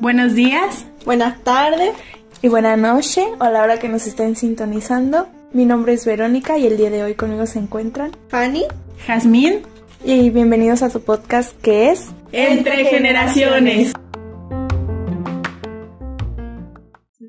[0.00, 0.86] Buenos días.
[1.04, 1.92] Buenas tardes.
[2.40, 5.28] Y buenas noches, o a la hora que nos estén sintonizando.
[5.52, 8.64] Mi nombre es Verónica y el día de hoy conmigo se encuentran Fanny,
[9.06, 9.62] Jazmín
[10.04, 13.92] y bienvenidos a su podcast que es Entre Generaciones.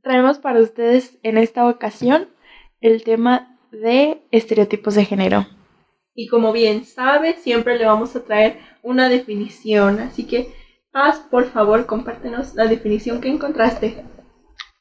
[0.03, 2.29] Traemos para ustedes en esta ocasión
[2.79, 5.47] el tema de estereotipos de género.
[6.19, 10.51] Y como bien sabe, siempre le vamos a traer una definición, así que
[10.91, 14.03] haz por favor, compártenos la definición que encontraste.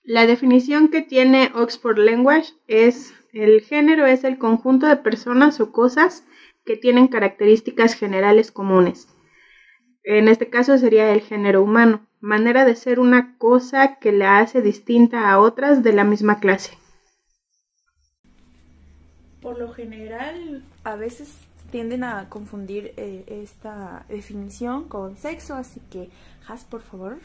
[0.02, 5.73] La definición que tiene Oxford Language es el género es el conjunto de personas o
[5.73, 6.24] cosas
[6.65, 9.07] que tienen características generales comunes.
[10.05, 14.62] En este caso sería el género humano, manera de ser una cosa que la hace
[14.62, 16.79] distinta a otras de la misma clase.
[19.43, 21.34] Por lo general, a veces
[21.72, 26.09] tienden a confundir eh, esta definición con sexo, así que,
[26.46, 27.18] Has, por favor,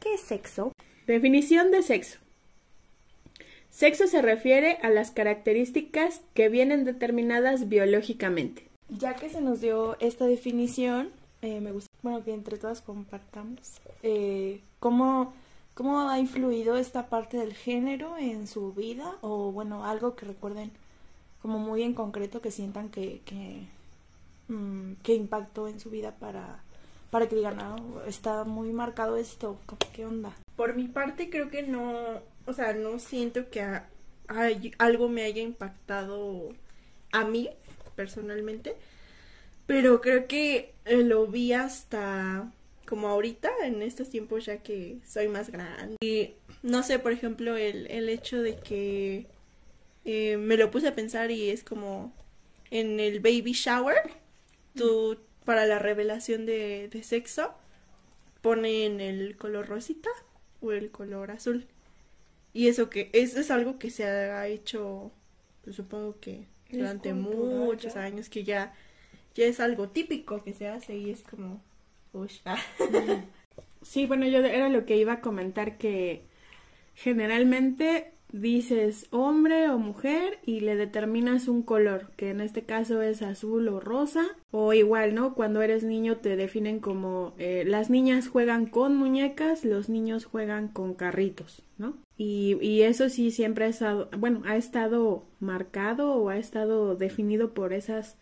[0.00, 0.72] ¿qué es sexo?
[1.06, 2.18] Definición de sexo.
[3.70, 8.66] Sexo se refiere a las características que vienen determinadas biológicamente.
[8.88, 11.10] Ya que se nos dio esta definición,
[11.42, 15.32] eh, me gusta bueno, que entre todas compartamos eh, cómo,
[15.74, 20.72] cómo ha influido esta parte del género en su vida o bueno, algo que recuerden
[21.42, 23.66] como muy en concreto que sientan que, que,
[24.48, 26.62] mm, que impactó en su vida para,
[27.10, 29.58] para que digan, ah, está muy marcado esto,
[29.92, 30.34] ¿qué onda?
[30.56, 33.64] Por mi parte creo que no, o sea, no siento que
[34.78, 36.50] algo me haya impactado
[37.12, 37.48] a mí
[37.94, 38.76] personalmente,
[39.66, 42.50] pero creo que eh, lo vi hasta
[42.88, 45.96] como ahorita, en estos tiempos ya que soy más grande.
[46.00, 49.26] Y no sé, por ejemplo, el, el hecho de que
[50.10, 52.14] eh, me lo puse a pensar y es como
[52.70, 54.10] en el baby shower,
[54.74, 57.52] tú para la revelación de, de sexo
[58.40, 60.08] ponen el color rosita
[60.62, 61.66] o el color azul.
[62.54, 65.12] Y eso que eso es algo que se ha hecho,
[65.62, 68.72] pues, supongo que durante muchos años, que ya,
[69.34, 71.62] ya es algo típico que se hace y es como...
[72.46, 72.56] Ah.
[73.82, 76.22] sí, bueno, yo era lo que iba a comentar que
[76.94, 83.22] generalmente dices hombre o mujer y le determinas un color, que en este caso es
[83.22, 85.34] azul o rosa, o igual, ¿no?
[85.34, 90.68] Cuando eres niño te definen como eh, las niñas juegan con muñecas, los niños juegan
[90.68, 91.94] con carritos, ¿no?
[92.16, 97.54] Y, y eso sí siempre ha estado, bueno, ha estado marcado o ha estado definido
[97.54, 98.16] por esas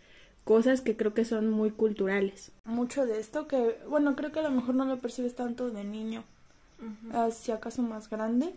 [0.45, 2.53] cosas que creo que son muy culturales.
[2.65, 5.83] Mucho de esto que, bueno, creo que a lo mejor no lo percibes tanto de
[5.83, 6.23] niño,
[7.33, 8.55] si acaso más grande,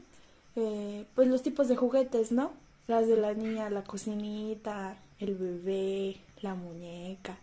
[0.56, 2.52] eh, pues los tipos de juguetes, ¿no?
[2.88, 7.38] Las de la niña, la cocinita, el bebé, la muñeca.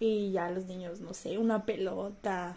[0.00, 2.56] Y ya los niños, no sé, una pelota,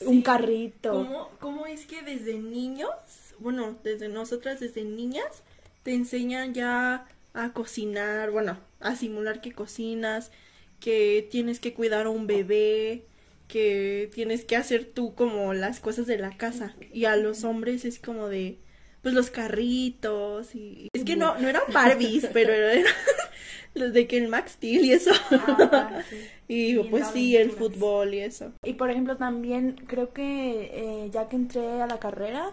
[0.00, 0.92] un carrito.
[0.92, 2.90] ¿Cómo, ¿Cómo es que desde niños,
[3.38, 5.42] bueno, desde nosotras, desde niñas,
[5.84, 10.32] te enseñan ya a cocinar, bueno, a simular que cocinas,
[10.80, 13.04] que tienes que cuidar a un bebé,
[13.46, 16.74] que tienes que hacer tú como las cosas de la casa.
[16.92, 18.58] Y a los hombres es como de,
[19.02, 22.84] pues los carritos y es que no no eran Barbies pero eran
[23.74, 25.12] los de Ken Max Steel y eso.
[25.30, 26.00] Ah,
[26.48, 28.52] y pues sí el fútbol y eso.
[28.64, 32.52] Y por ejemplo también creo que eh, ya que entré a la carrera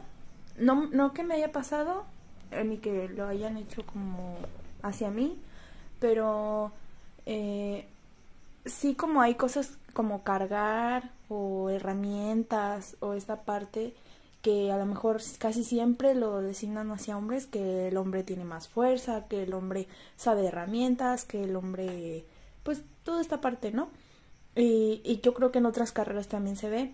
[0.57, 2.06] no no que me haya pasado
[2.51, 4.38] eh, ni que lo hayan hecho como
[4.81, 5.38] hacia mí
[6.00, 6.72] pero
[7.25, 7.85] eh,
[8.66, 13.94] sí como hay cosas como cargar o herramientas o esta parte
[14.45, 18.67] que a lo mejor casi siempre lo designan hacia hombres, que el hombre tiene más
[18.67, 22.25] fuerza, que el hombre sabe herramientas, que el hombre,
[22.61, 23.89] pues toda esta parte, ¿no?
[24.56, 26.94] Y, y yo creo que en otras carreras también se ve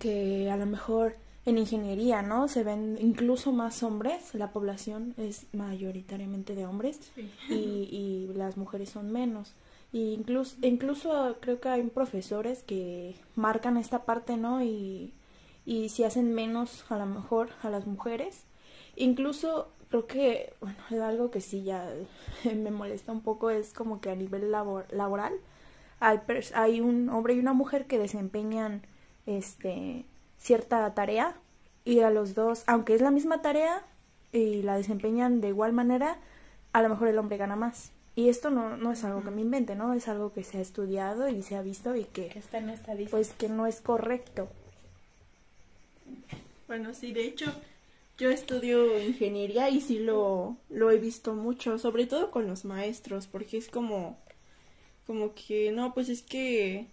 [0.00, 1.14] que a lo mejor
[1.46, 2.48] en ingeniería, ¿no?
[2.48, 6.98] Se ven incluso más hombres, la población es mayoritariamente de hombres
[7.48, 9.54] y, y, las mujeres son menos.
[9.92, 14.64] Y incluso, incluso creo que hay profesores que marcan esta parte, ¿no?
[14.64, 15.12] Y,
[15.64, 18.44] y si hacen menos a lo mejor a las mujeres.
[18.96, 21.92] Incluso creo que, bueno, es algo que sí ya
[22.44, 25.34] me molesta un poco, es como que a nivel laboral
[26.00, 26.18] hay,
[26.54, 28.82] hay un hombre y una mujer que desempeñan
[29.26, 30.04] este
[30.36, 31.36] cierta tarea
[31.84, 33.84] y a los dos, aunque es la misma tarea
[34.32, 36.18] y la desempeñan de igual manera,
[36.72, 37.92] a lo mejor el hombre gana más.
[38.16, 39.94] Y esto no, no es algo que me invente, ¿no?
[39.94, 42.74] Es algo que se ha estudiado y se ha visto y que, está en
[43.10, 44.48] pues que no es correcto.
[46.72, 47.52] Bueno, sí, de hecho,
[48.16, 53.26] yo estudio ingeniería y sí lo, lo he visto mucho, sobre todo con los maestros,
[53.26, 54.18] porque es como,
[55.06, 56.86] como que, no, pues es que,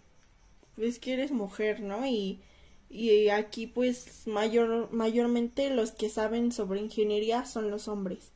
[0.75, 2.05] es que eres mujer, ¿no?
[2.05, 2.41] Y,
[2.89, 8.33] y aquí pues mayor, mayormente los que saben sobre ingeniería son los hombres.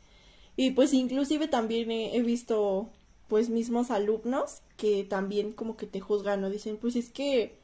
[0.55, 2.89] Y pues inclusive también he, visto
[3.27, 6.49] pues mismos alumnos que también como que te juzgan, ¿no?
[6.49, 7.57] Dicen, pues es que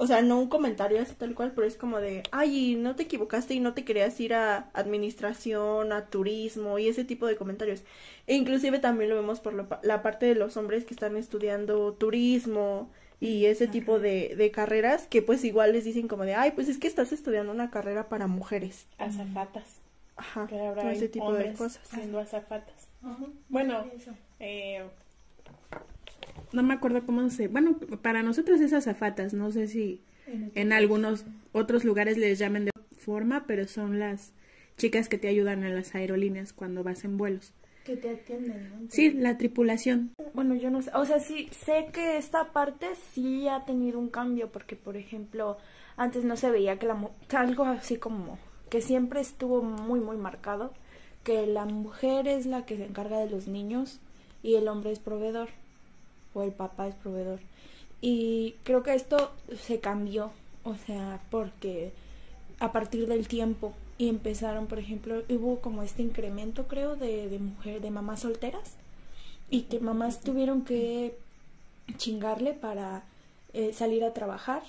[0.00, 3.02] o sea, no un comentario así tal cual, pero es como de, ay, no te
[3.02, 7.82] equivocaste y no te querías ir a administración, a turismo y ese tipo de comentarios.
[8.28, 12.90] E inclusive también lo vemos por la, parte de los hombres que están estudiando turismo
[13.18, 16.68] y ese tipo de, de, carreras que pues igual les dicen como de, ay, pues
[16.68, 18.86] es que estás estudiando una carrera para mujeres.
[18.98, 19.80] Azafatas.
[20.16, 21.80] Ajá, todo ese tipo de cosas.
[21.88, 22.88] Siendo azafatas.
[23.48, 23.84] Bueno,
[24.38, 24.84] eh,
[26.52, 30.00] no me acuerdo cómo se, bueno, para nosotros es azafatas, no sé si
[30.54, 34.32] en algunos otros lugares les llamen de forma, pero son las
[34.76, 37.52] chicas que te ayudan en las aerolíneas cuando vas en vuelos.
[37.84, 38.90] Que te atienden, ¿no?
[38.90, 40.12] Sí, la tripulación.
[40.34, 44.10] Bueno, yo no sé, o sea, sí, sé que esta parte sí ha tenido un
[44.10, 45.56] cambio, porque por ejemplo,
[45.96, 50.74] antes no se veía que la algo así como que siempre estuvo muy, muy marcado,
[51.24, 54.00] que la mujer es la que se encarga de los niños
[54.42, 55.48] y el hombre es proveedor
[56.42, 57.40] el papá es proveedor.
[58.00, 60.30] Y creo que esto se cambió,
[60.64, 61.92] o sea, porque
[62.60, 67.80] a partir del tiempo y empezaron, por ejemplo, hubo como este incremento, creo, de, mujer,
[67.80, 68.74] de mamás solteras
[69.50, 71.18] y que mamás tuvieron que
[71.96, 73.02] chingarle para
[73.54, 74.62] eh, salir a trabajar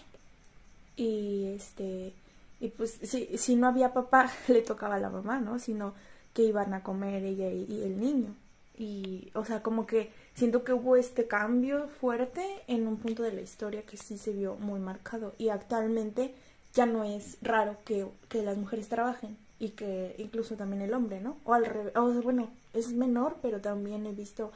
[0.95, 2.13] y este
[2.61, 5.59] y pues si, si no había papá le tocaba a la mamá, ¿no?
[5.59, 5.93] Sino
[6.33, 8.33] que iban a comer ella y el niño
[8.79, 13.33] y o sea como que siento que hubo este cambio fuerte en un punto de
[13.33, 16.33] la historia que sí se vio muy marcado y actualmente
[16.73, 21.19] ya no es raro que, que las mujeres trabajen y que incluso también el hombre,
[21.19, 21.35] ¿no?
[21.43, 24.53] O al revés, o sea, bueno, es menor, pero también he visto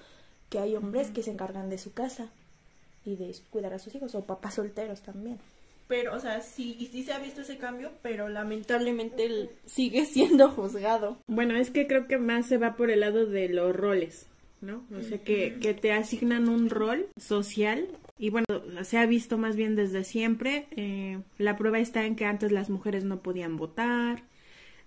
[0.49, 2.29] que hay hombres que se encargan de su casa
[3.03, 5.37] y de cuidar a sus hijos, o papás solteros también.
[5.89, 10.49] Pero, o sea, sí, sí se ha visto ese cambio, pero lamentablemente él sigue siendo
[10.49, 11.17] juzgado.
[11.27, 14.27] Bueno, es que creo que más se va por el lado de los roles.
[14.63, 14.83] ¿No?
[14.97, 17.87] O sea, que, que te asignan un rol social
[18.17, 18.45] y bueno,
[18.83, 20.67] se ha visto más bien desde siempre.
[20.71, 24.23] Eh, la prueba está en que antes las mujeres no podían votar.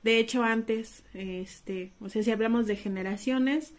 [0.03, 3.75] De hecho, antes, este, o sea, si hablamos de generaciones,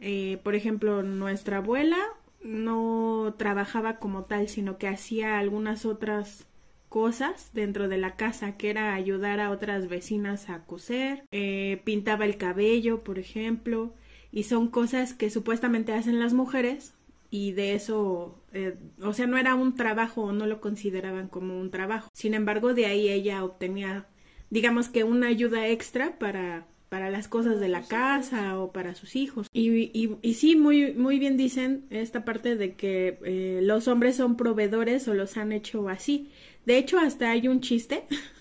[0.00, 1.98] eh, por ejemplo, nuestra abuela
[2.42, 6.46] no trabajaba como tal, sino que hacía algunas otras
[6.88, 12.24] cosas dentro de la casa, que era ayudar a otras vecinas a coser, eh, pintaba
[12.24, 13.94] el cabello, por ejemplo,
[14.34, 16.92] y son cosas que supuestamente hacen las mujeres
[17.30, 21.58] y de eso, eh, o sea, no era un trabajo o no lo consideraban como
[21.58, 22.10] un trabajo.
[22.12, 24.06] Sin embargo, de ahí ella obtenía,
[24.50, 29.16] digamos que una ayuda extra para para las cosas de la casa o para sus
[29.16, 29.48] hijos.
[29.52, 34.14] Y, y, y sí, muy, muy bien dicen esta parte de que eh, los hombres
[34.14, 36.30] son proveedores o los han hecho así.
[36.66, 38.04] De hecho, hasta hay un chiste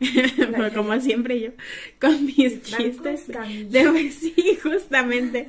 [0.74, 1.50] como siempre yo,
[2.00, 3.28] con mis chistes.
[3.70, 5.46] De, sí, justamente.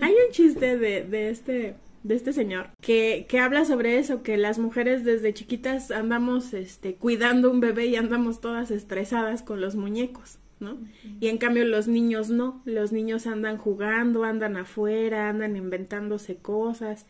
[0.00, 4.36] Hay un chiste de, de este de este señor que, que habla sobre eso, que
[4.36, 9.76] las mujeres desde chiquitas andamos este, cuidando un bebé y andamos todas estresadas con los
[9.76, 10.78] muñecos, ¿no?
[11.20, 17.06] Y en cambio los niños no, los niños andan jugando, andan afuera, andan inventándose cosas.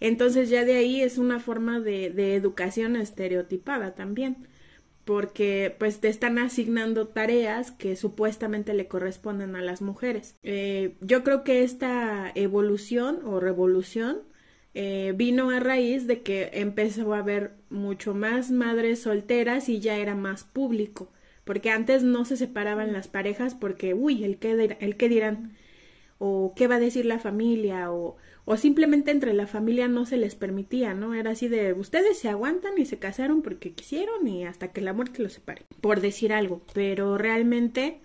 [0.00, 4.48] Entonces ya de ahí es una forma de, de educación estereotipada también
[5.04, 10.36] porque pues te están asignando tareas que supuestamente le corresponden a las mujeres.
[10.42, 14.20] Eh, yo creo que esta evolución o revolución
[14.74, 19.96] eh, vino a raíz de que empezó a haber mucho más madres solteras y ya
[19.96, 21.12] era más público,
[21.44, 25.52] porque antes no se separaban las parejas porque, uy, el qué, el qué dirán,
[26.18, 30.16] o qué va a decir la familia, o o simplemente entre la familia no se
[30.16, 31.14] les permitía, ¿no?
[31.14, 34.92] Era así de ustedes se aguantan y se casaron porque quisieron y hasta que la
[34.92, 38.00] muerte los separe, por decir algo, pero realmente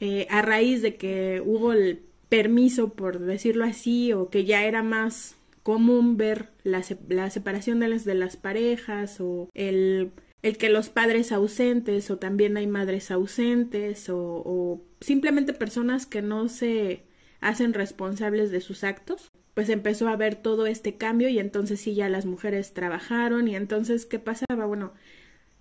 [0.00, 4.82] eh, a raíz de que hubo el permiso, por decirlo así, o que ya era
[4.82, 10.10] más común ver la, la separación de las, de las parejas o el,
[10.42, 16.20] el que los padres ausentes o también hay madres ausentes o, o simplemente personas que
[16.20, 17.04] no se
[17.42, 21.94] hacen responsables de sus actos, pues empezó a haber todo este cambio y entonces sí
[21.94, 24.64] ya las mujeres trabajaron y entonces ¿qué pasaba?
[24.64, 24.94] Bueno,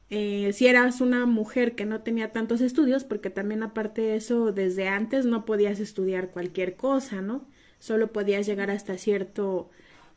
[0.10, 4.52] eh, si eras una mujer que no tenía tantos estudios, porque también aparte de eso,
[4.52, 7.48] desde antes no podías estudiar cualquier cosa, ¿no?
[7.80, 9.70] Solo podías llegar hasta cierto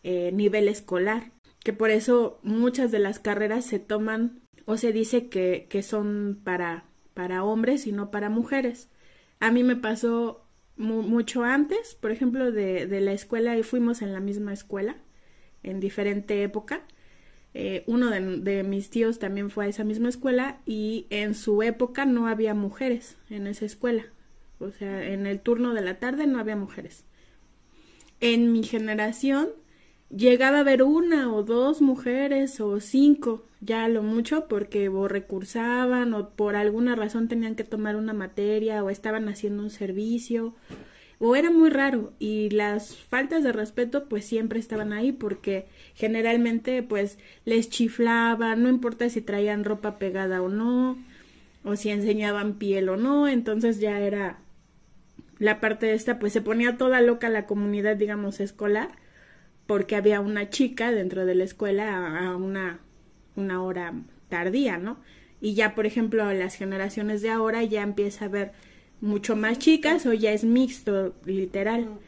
[0.03, 1.31] eh, nivel escolar,
[1.63, 6.41] que por eso muchas de las carreras se toman o se dice que, que son
[6.43, 8.91] para, para hombres y no para mujeres.
[9.39, 10.44] A mí me pasó
[10.77, 14.97] mucho antes, por ejemplo, de, de la escuela y fuimos en la misma escuela.
[15.63, 16.83] en diferente época.
[17.55, 21.63] Eh, uno de, de, mis tíos también fue a esa misma escuela y en su
[21.63, 24.05] época no había mujeres en esa escuela.
[24.59, 27.05] O sea, en el turno de la tarde no había mujeres.
[28.21, 29.49] En mi generación
[30.17, 36.15] llegaba a haber una o dos mujeres o cinco, ya lo mucho, porque o recursaban
[36.15, 40.55] o por alguna razón tenían que tomar una materia o estaban haciendo un servicio
[41.19, 46.83] o era muy raro y las faltas de respeto pues siempre estaban ahí porque generalmente
[46.83, 50.99] pues les chiflaban, no importa si traían ropa pegada o no,
[51.65, 54.39] o si enseñaban piel o no, entonces ya era
[55.39, 58.91] la parte de esta pues se ponía toda loca la comunidad digamos escolar
[59.67, 62.81] porque había una chica dentro de la escuela a una,
[63.37, 63.95] una hora
[64.29, 64.99] tardía, ¿no?
[65.41, 68.53] Y ya, por ejemplo, las generaciones de ahora ya empieza a haber
[69.01, 71.99] mucho más chicas o ya es mixto, literal.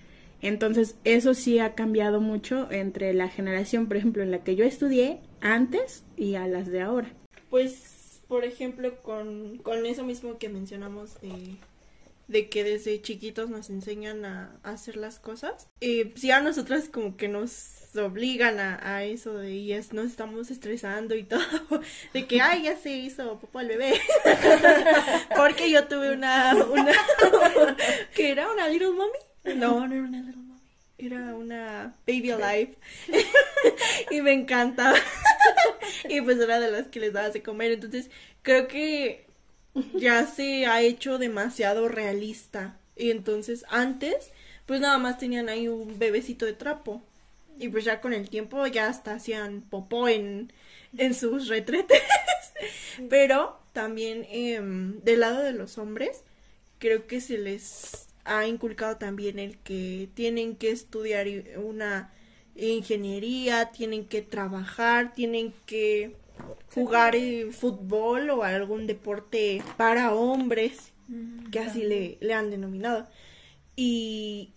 [0.40, 4.64] Entonces, eso sí ha cambiado mucho entre la generación, por ejemplo, en la que yo
[4.64, 7.12] estudié antes y a las de ahora.
[7.50, 11.56] Pues, por ejemplo, con, con eso mismo que mencionamos de,
[12.28, 17.16] de que desde chiquitos nos enseñan a, hacer las cosas, eh, si a nosotras como
[17.16, 21.40] que nos obligan a, eso de y es, nos estamos estresando y todo,
[22.12, 23.94] de que, ay, ya se hizo popó el bebé.
[25.36, 26.92] Porque yo tuve una, una,
[28.14, 29.58] que era una little mommy.
[29.58, 30.60] No, no era una little mommy.
[30.98, 32.74] Era una baby alive.
[34.10, 34.98] y me encantaba.
[36.08, 37.72] y pues era de las que les daba de comer.
[37.72, 38.10] Entonces,
[38.42, 39.25] creo que
[39.94, 42.76] ya se ha hecho demasiado realista.
[42.96, 44.32] Y entonces, antes,
[44.66, 47.02] pues nada más tenían ahí un bebecito de trapo.
[47.58, 50.52] Y pues ya con el tiempo ya hasta hacían popó en,
[50.96, 52.02] en sus retretes.
[53.08, 56.22] Pero también em, del lado de los hombres,
[56.78, 62.12] creo que se les ha inculcado también el que tienen que estudiar una
[62.56, 66.16] ingeniería, tienen que trabajar, tienen que
[66.74, 67.14] jugar
[67.52, 73.06] fútbol o algún deporte para hombres, mm, que así le, le han denominado.
[73.76, 74.52] Y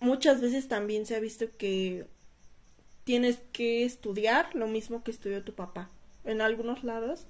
[0.00, 2.06] muchas veces también se ha visto que
[3.04, 5.90] tienes que estudiar lo mismo que estudió tu papá.
[6.24, 7.26] En algunos lados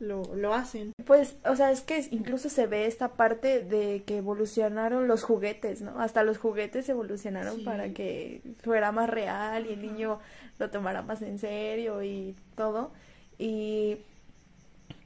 [0.00, 0.92] lo, lo hacen.
[1.04, 5.82] Pues, o sea, es que incluso se ve esta parte de que evolucionaron los juguetes,
[5.82, 6.00] ¿no?
[6.00, 10.18] Hasta los juguetes evolucionaron para que fuera más real y el niño
[10.58, 12.92] lo tomara más en serio y todo.
[13.38, 13.98] Y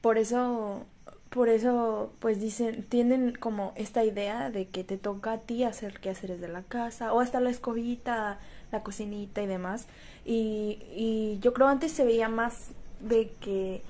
[0.01, 0.85] por eso,
[1.29, 5.99] por eso, pues dicen, tienen como esta idea de que te toca a ti hacer
[5.99, 8.39] qué hacer de la casa, o hasta la escobita,
[8.71, 9.87] la cocinita y demás.
[10.25, 13.81] Y, y yo creo antes se veía más de que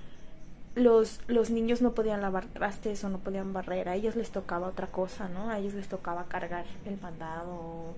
[0.79, 4.67] los, los niños no podían lavar trastes o no podían barrer, a ellos les tocaba
[4.67, 5.49] otra cosa, ¿no?
[5.49, 7.95] A ellos les tocaba cargar el mandado, o,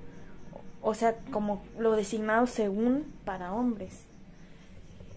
[0.82, 4.06] o sea, como lo designado según para hombres.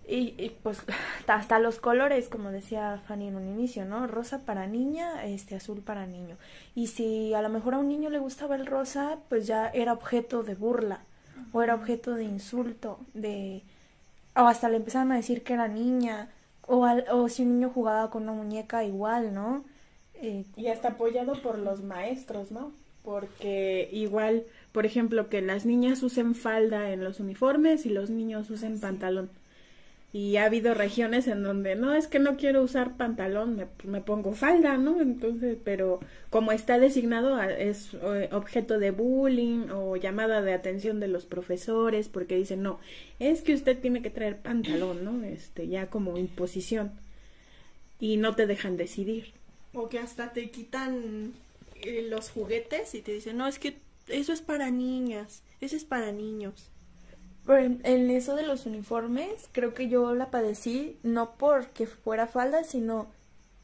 [0.06, 0.82] Y, pues
[1.26, 4.06] hasta los colores, como decía Fanny en un inicio, ¿no?
[4.06, 6.36] Rosa para niña, este azul para niño.
[6.74, 9.92] Y si a lo mejor a un niño le gustaba el rosa, pues ya era
[9.94, 11.00] objeto de burla
[11.52, 13.62] o era objeto de insulto, de
[14.36, 16.28] o hasta le empezaron a decir que era niña
[16.66, 19.64] o, o si un niño jugaba con una muñeca igual, ¿no?
[20.14, 22.72] Eh, y hasta apoyado por los maestros, ¿no?
[23.02, 28.50] Porque igual, por ejemplo, que las niñas usen falda en los uniformes y los niños
[28.50, 29.30] usen pantalón
[30.14, 34.00] y ha habido regiones en donde no es que no quiero usar pantalón, me, me,
[34.00, 35.00] pongo falda, ¿no?
[35.00, 35.98] Entonces, pero
[36.30, 37.94] como está designado es
[38.30, 42.78] objeto de bullying o llamada de atención de los profesores porque dicen, "No,
[43.18, 45.24] es que usted tiene que traer pantalón", ¿no?
[45.24, 46.92] Este, ya como imposición.
[47.98, 49.32] Y no te dejan decidir.
[49.72, 51.32] O que hasta te quitan
[51.82, 55.84] eh, los juguetes y te dicen, "No, es que eso es para niñas, eso es
[55.84, 56.70] para niños."
[57.48, 63.08] En eso de los uniformes, creo que yo la padecí no porque fuera falda, sino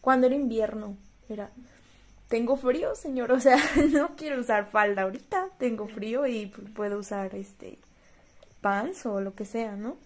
[0.01, 0.97] cuando era invierno.
[1.29, 1.51] Era,
[2.29, 3.59] tengo frío, señor, o sea,
[3.93, 7.79] no quiero usar falda ahorita, tengo frío y puedo usar este
[8.61, 9.97] pants o lo que sea, ¿no?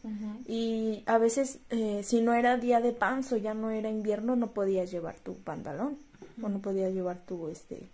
[0.46, 4.36] Y a veces, eh, si no era día de pants o ya no era invierno,
[4.36, 5.98] no podías llevar tu pantalón
[6.40, 7.88] o no podías llevar tu este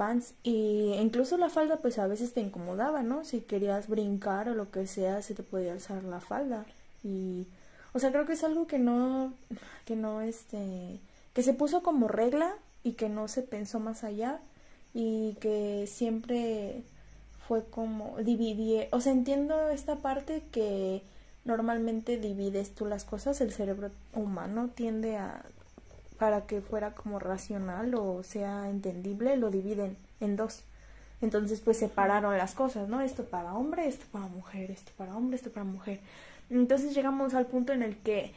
[0.00, 3.22] pants y incluso la falda pues a veces te incomodaba, ¿no?
[3.22, 6.64] Si querías brincar o lo que sea, se te podía alzar la falda
[7.04, 7.46] y
[7.92, 9.34] o sea, creo que es algo que no
[9.84, 11.00] que no este
[11.34, 14.40] que se puso como regla y que no se pensó más allá
[14.94, 16.82] y que siempre
[17.46, 21.02] fue como dividir, o sea, entiendo esta parte que
[21.44, 25.44] normalmente divides tú las cosas, el cerebro humano tiende a
[26.20, 30.64] para que fuera como racional o sea entendible, lo dividen en dos.
[31.22, 33.00] Entonces, pues separaron las cosas, ¿no?
[33.00, 36.00] Esto para hombre, esto para mujer, esto para hombre, esto para mujer.
[36.50, 38.32] Entonces llegamos al punto en el que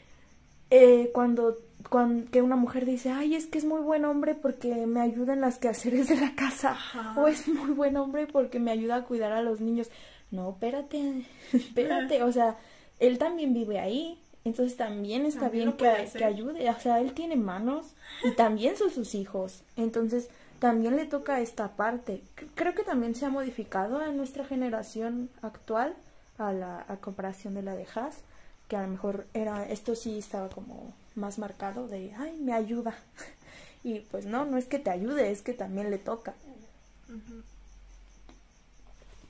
[0.70, 1.58] eh, cuando,
[1.90, 5.34] cuando que una mujer dice, ay, es que es muy buen hombre porque me ayuda
[5.34, 6.78] en las quehaceres de la casa,
[7.18, 9.90] o es muy buen hombre porque me ayuda a cuidar a los niños.
[10.32, 12.56] No, espérate, espérate, o sea,
[13.00, 17.36] él también vive ahí, entonces también está bien que, que, ayude, o sea, él tiene
[17.36, 22.22] manos y también son sus hijos, entonces también le toca esta parte.
[22.56, 25.94] Creo que también se ha modificado a nuestra generación actual
[26.38, 28.20] a la a comparación de la de Haas,
[28.68, 32.96] que a lo mejor era, esto sí estaba como más marcado de, ay, me ayuda.
[33.84, 36.34] y pues no, no es que te ayude, es que también le toca.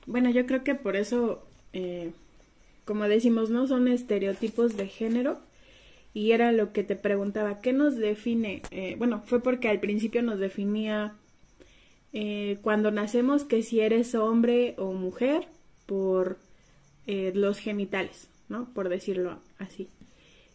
[0.06, 1.42] Bueno, yo creo que por eso,
[1.72, 2.12] eh,
[2.84, 5.38] como decimos, no son estereotipos de género.
[6.12, 8.62] Y era lo que te preguntaba, ¿qué nos define?
[8.70, 11.14] Eh, bueno, fue porque al principio nos definía
[12.12, 15.48] eh, cuando nacemos que si eres hombre o mujer
[15.86, 16.38] por
[17.08, 18.66] eh, los genitales, ¿no?
[18.72, 19.88] Por decirlo así.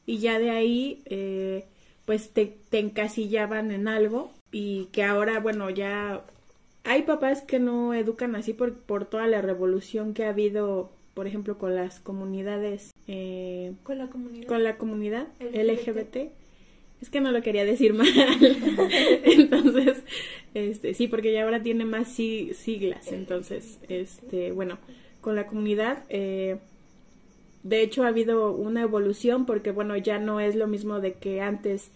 [0.05, 1.65] Y ya de ahí, eh,
[2.05, 6.23] pues te, te encasillaban en algo y que ahora, bueno, ya
[6.83, 10.89] hay papás que no educan así por, por toda la revolución que ha habido,
[11.19, 12.93] por ejemplo, con las comunidades.
[13.05, 14.47] Eh, con la comunidad.
[14.47, 16.31] Con la comunidad LGBT.
[17.01, 18.07] Es que no lo quería decir mal.
[19.25, 20.01] entonces,
[20.53, 23.11] este, sí, porque ya ahora tiene más siglas.
[23.11, 24.77] Entonces, este, bueno,
[25.19, 26.59] con la comunidad, eh,
[27.63, 31.41] de hecho ha habido una evolución porque, bueno, ya no es lo mismo de que
[31.41, 31.91] antes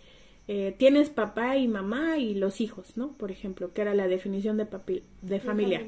[0.50, 3.14] eh, tienes papá y mamá y los hijos, ¿no?
[3.14, 5.82] Por ejemplo, que era la definición de, papi de familia.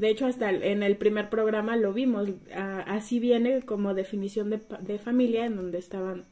[0.00, 2.30] De hecho, hasta en el primer programa lo vimos.
[2.86, 6.24] así viene como definición de, de familia, en donde estaban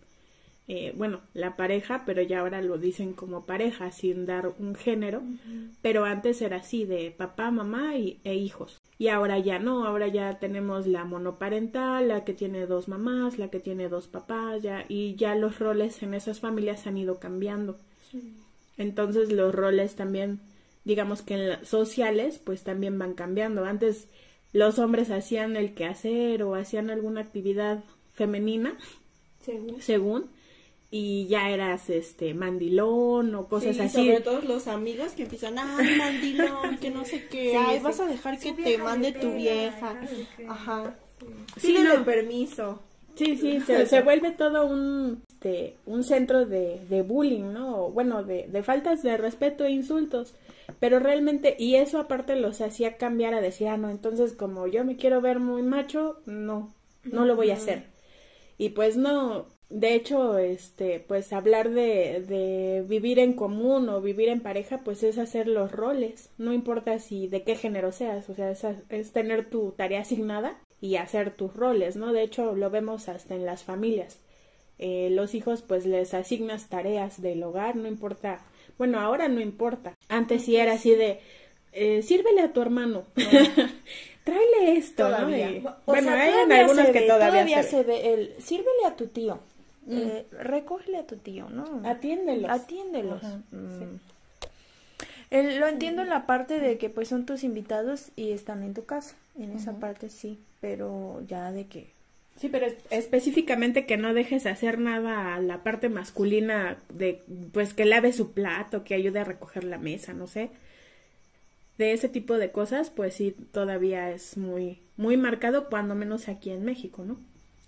[0.71, 5.23] eh, bueno, la pareja, pero ya ahora lo dicen como pareja, sin dar un género,
[5.81, 8.79] pero antes era así, de papá, mamá y, e hijos.
[8.99, 13.49] Y ahora ya no, ahora ya tenemos la monoparental, la que tiene dos mamás, la
[13.49, 17.78] que tiene dos papás, ya, y ya los roles en esas familias han ido cambiando.
[18.76, 20.39] Entonces los roles también,
[20.89, 23.65] digamos que en sociales, pues también van cambiando.
[23.65, 24.09] Antes
[24.53, 28.77] los hombres hacían el quehacer o hacían alguna actividad femenina,
[29.79, 30.31] según
[30.91, 34.07] y ya eras este mandilón o cosas sí, así.
[34.07, 38.07] Sobre todo los amigos que empiezan, ay, mandilón, que no sé qué, ay, vas a
[38.07, 40.01] dejar que te mande tu vieja.
[40.49, 40.99] Ajá.
[41.59, 42.03] Sí, no.
[42.05, 42.83] permiso.
[43.15, 47.91] Sí, sí, se, se, vuelve todo un, este, un centro de, de bullying, ¿no?
[47.91, 50.35] Bueno, de, de faltas de respeto e insultos.
[50.81, 54.85] Pero realmente, y eso aparte los hacía cambiar a decir, ah, no, entonces como yo
[54.85, 56.75] me quiero ver muy macho, no,
[57.05, 57.85] no lo voy a hacer.
[58.59, 64.29] Y pues no, de hecho, este, pues hablar de, de vivir en común o vivir
[64.29, 66.31] en pareja, pues es hacer los roles.
[66.37, 70.59] No importa si de qué género seas, o sea, es, es tener tu tarea asignada
[70.81, 72.13] y hacer tus roles, ¿no?
[72.13, 74.21] De hecho, lo vemos hasta en las familias.
[74.78, 78.41] Eh, los hijos, pues les asignas tareas del hogar, no importa.
[78.78, 79.95] Bueno, ahora no importa.
[80.08, 81.21] Antes sí era así de,
[81.73, 83.04] eh, sírvele a tu hermano.
[84.25, 85.76] Tráele esto, ¿no?
[85.86, 89.41] bueno, hay algunos que todavía, se ve el, sírvele a tu tío
[89.91, 91.82] eh, recógele a tu tío, ¿no?
[91.84, 92.50] Atiéndelos.
[92.50, 93.23] Atiéndelos.
[93.50, 93.99] Mm.
[95.30, 98.84] lo entiendo en la parte de que pues son tus invitados y están en tu
[98.84, 99.17] casa.
[99.38, 101.91] En esa parte sí, pero ya de que...
[102.39, 107.85] Sí, pero específicamente que no dejes hacer nada a la parte masculina de pues que
[107.85, 110.51] lave su plato, que ayude a recoger la mesa, no sé.
[111.79, 116.51] De ese tipo de cosas, pues sí, todavía es muy, muy marcado, cuando menos aquí
[116.51, 117.19] en México, ¿no?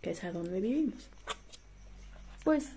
[0.02, 1.08] Que es a donde vivimos.
[2.44, 2.70] Pues,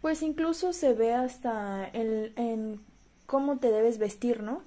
[0.00, 2.80] pues incluso se ve hasta en, en
[3.26, 4.62] cómo te debes vestir, ¿no?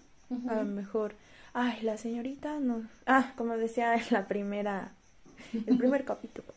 [0.48, 1.16] A lo mejor,
[1.54, 2.84] ay, la señorita no.
[3.06, 4.94] Ah, como decía en la primera,
[5.68, 6.48] el primer capítulo.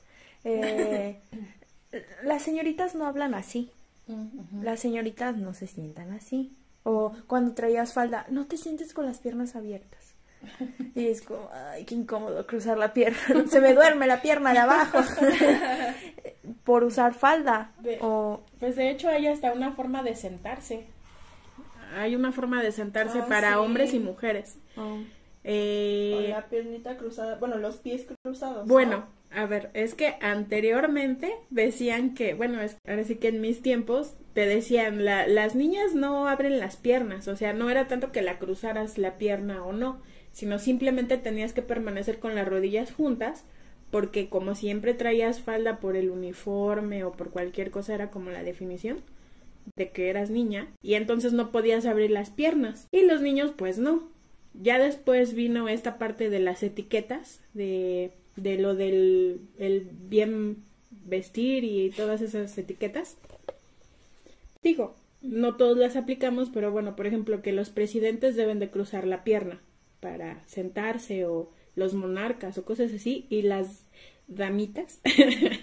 [0.44, 1.20] Eh,
[2.24, 3.70] las señoritas no hablan así.
[4.62, 6.52] Las señoritas no se sientan así.
[6.84, 10.14] O cuando traías falda, no te sientes con las piernas abiertas.
[10.94, 13.18] Y es como, ay, qué incómodo cruzar la pierna.
[13.48, 14.98] Se me duerme la pierna de abajo
[16.64, 17.72] por usar falda.
[18.00, 18.42] o...
[18.60, 20.86] Pues de hecho hay hasta una forma de sentarse.
[21.96, 24.56] Hay una forma de sentarse para hombres y mujeres.
[24.76, 24.98] Oh.
[25.48, 26.26] Eh...
[26.30, 28.66] la piernita cruzada, bueno, los pies cruzados.
[28.66, 33.62] Bueno, a ver, es que anteriormente decían que, bueno, es, ahora sí que en mis
[33.62, 38.10] tiempos te decían, la, las niñas no abren las piernas, o sea, no era tanto
[38.10, 42.92] que la cruzaras la pierna o no, sino simplemente tenías que permanecer con las rodillas
[42.92, 43.44] juntas
[43.92, 48.42] porque como siempre traías falda por el uniforme o por cualquier cosa era como la
[48.42, 48.98] definición
[49.76, 53.78] de que eras niña y entonces no podías abrir las piernas y los niños pues
[53.78, 54.08] no
[54.62, 61.64] ya después vino esta parte de las etiquetas, de, de lo del el bien vestir
[61.64, 63.16] y todas esas etiquetas.
[64.62, 69.06] Digo, no todos las aplicamos, pero bueno, por ejemplo, que los presidentes deben de cruzar
[69.06, 69.60] la pierna
[70.00, 73.84] para sentarse o los monarcas o cosas así y las
[74.28, 75.00] damitas,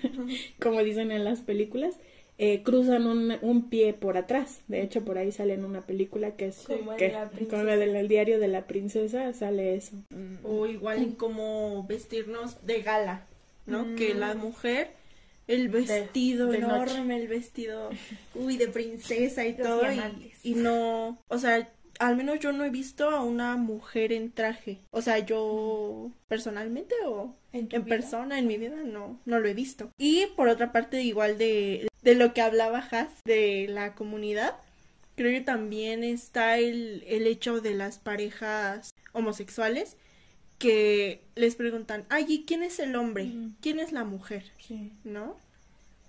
[0.60, 1.98] como dicen en las películas,
[2.38, 4.62] eh, cruzan un, un, pie por atrás.
[4.68, 7.16] De hecho, por ahí sale en una película que es Como que,
[7.52, 9.98] el diario de la princesa sale eso.
[10.44, 13.28] O igual en como vestirnos de gala,
[13.66, 13.96] ¿no?
[13.96, 14.92] Que la mujer,
[15.48, 17.92] el vestido de enorme, el vestido,
[18.34, 19.92] uy, de princesa y Los todo.
[19.92, 21.70] Y, y no, o sea,
[22.00, 24.80] al menos yo no he visto a una mujer en traje.
[24.92, 29.90] O sea, yo personalmente o ¿En persona, en mi vida, no, no lo he visto.
[29.98, 34.56] Y por otra parte, igual de, de lo que hablaba Has, de la comunidad,
[35.16, 39.96] creo que también está el, el hecho de las parejas homosexuales
[40.58, 43.26] que les preguntan, ay, ¿y quién es el hombre?
[43.26, 43.56] Mm.
[43.62, 44.52] ¿Quién es la mujer?
[44.60, 44.92] Sí.
[45.04, 45.38] ¿No?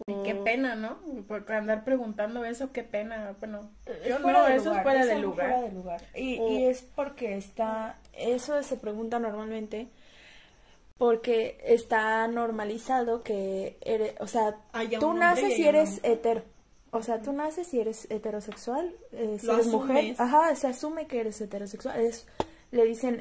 [0.06, 0.98] Y O- qué pena, ¿no?
[1.28, 3.34] Por andar preguntando eso, qué pena.
[3.38, 5.46] Bueno, yo Es fuera no, de eso lugar, es fuera de lugar.
[5.50, 6.02] fuera de lugar.
[6.16, 9.88] Y, O- y es porque está, eso se pregunta normalmente
[10.98, 14.56] porque está normalizado que eres, o sea,
[15.00, 16.42] tú naces y una eres hetero.
[16.90, 21.18] O sea, tú naces y eres heterosexual, eh, si eres mujer, ajá, se asume que
[21.18, 22.28] eres heterosexual, es,
[22.70, 23.18] le dicen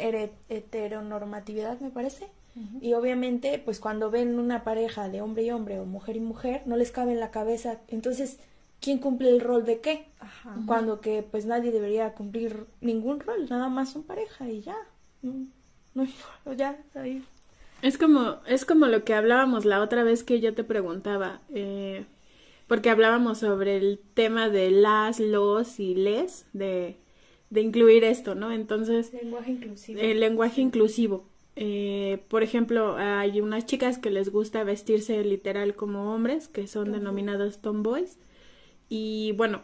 [0.50, 2.28] heteronormatividad, me parece.
[2.82, 6.62] Y obviamente, pues cuando ven una pareja de hombre y hombre o mujer y mujer,
[6.68, 7.80] no les cabe en la cabeza.
[7.88, 8.38] Entonces,
[8.80, 10.06] ¿quién cumple el rol de qué?
[10.20, 10.56] Ajá.
[10.68, 14.78] Cuando que pues nadie debería cumplir ningún rol, nada más son pareja y ya.
[15.24, 15.48] No,
[16.46, 17.26] no, ya, ahí.
[17.84, 22.06] Es como, es como lo que hablábamos la otra vez que yo te preguntaba, eh,
[22.68, 26.98] porque hablábamos sobre el tema de las, los y les, de,
[27.50, 28.52] de incluir esto, ¿no?
[28.54, 30.00] Entonces, Lenguaje inclusivo.
[30.00, 31.26] el lenguaje inclusivo.
[31.58, 36.92] Eh, por ejemplo, hay unas chicas que les gusta vestirse literal como hombres, que son
[36.94, 38.18] denominados tomboys.
[38.90, 39.62] Y bueno,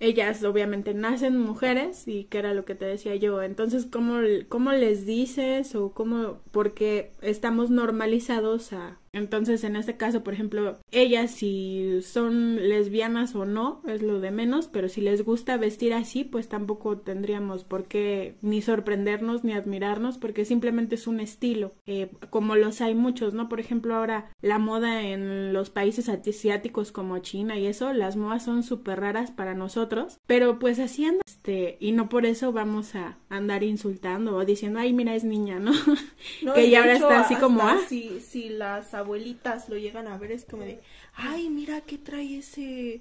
[0.00, 3.42] ellas obviamente nacen mujeres y que era lo que te decía yo.
[3.42, 6.40] Entonces, ¿cómo, cómo les dices o cómo?
[6.50, 8.98] Porque estamos normalizados a...
[9.12, 14.30] Entonces, en este caso, por ejemplo, ellas si son lesbianas o no, es lo de
[14.30, 19.52] menos, pero si les gusta vestir así, pues tampoco tendríamos por qué ni sorprendernos ni
[19.52, 23.48] admirarnos, porque simplemente es un estilo, eh, como los hay muchos, ¿no?
[23.48, 28.44] Por ejemplo, ahora la moda en los países asiáticos como China y eso, las modas
[28.44, 32.94] son súper raras para nosotros, pero pues así anda, este, y no por eso vamos
[32.94, 35.72] a andar insultando o diciendo, ay, mira, es niña, ¿no?
[36.42, 40.16] No, que ya ahora está así como, ah, Si, si las abuelitas lo llegan a
[40.18, 40.80] ver, es como de,
[41.14, 43.00] ay, mira, ¿qué trae ese...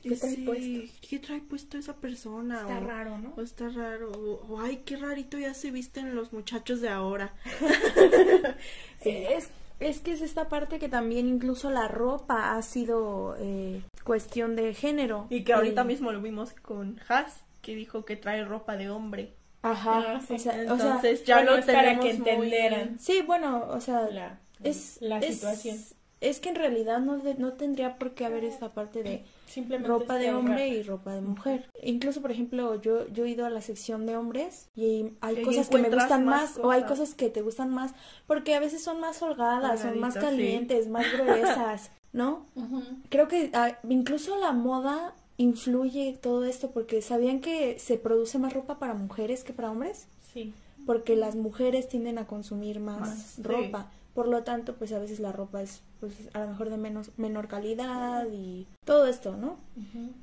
[0.00, 0.98] ¿Qué trae ese- puesto?
[1.10, 2.60] ¿Qué trae puesto esa persona?
[2.60, 3.34] Está o, raro, ¿no?
[3.36, 4.12] O está raro.
[4.12, 7.34] O, o, ay, qué rarito ya se visten los muchachos de ahora.
[9.04, 14.56] Es, es que es esta parte que también incluso la ropa ha sido eh, cuestión
[14.56, 15.26] de género.
[15.30, 18.90] Y que ahorita Eh, mismo lo vimos con Has, que dijo que trae ropa de
[18.90, 19.34] hombre.
[19.62, 20.34] Ajá, Ah, sí.
[20.34, 22.98] o sea, o sea, Entonces ya lo es para tenemos que muy- entendieran.
[23.00, 25.78] sí, bueno, o sea, la, es la es- situación.
[26.20, 29.86] Es que en realidad no, de- no tendría por qué haber esta parte de Simplemente
[29.88, 31.70] ropa de hombre y ropa de mujer.
[31.80, 35.42] Incluso, por ejemplo, yo, yo he ido a la sección de hombres y hay Y
[35.42, 37.14] cosas que me gustan más o hay cosas.
[37.14, 37.92] que te gustan más
[38.26, 40.20] porque a veces son más holgadas, son más sí.
[40.20, 42.46] calientes, más gruesas, ¿no?
[43.10, 48.52] Creo que ah, incluso la moda influye todo esto porque sabían que se produce más
[48.54, 50.52] ropa para mujeres que para hombres Sí.
[50.84, 53.42] porque las mujeres tienden a consumir más, Más, sí.
[54.18, 57.12] Por lo tanto, pues a veces la ropa es pues a lo mejor de menos
[57.18, 59.60] menor calidad y todo esto, ¿no?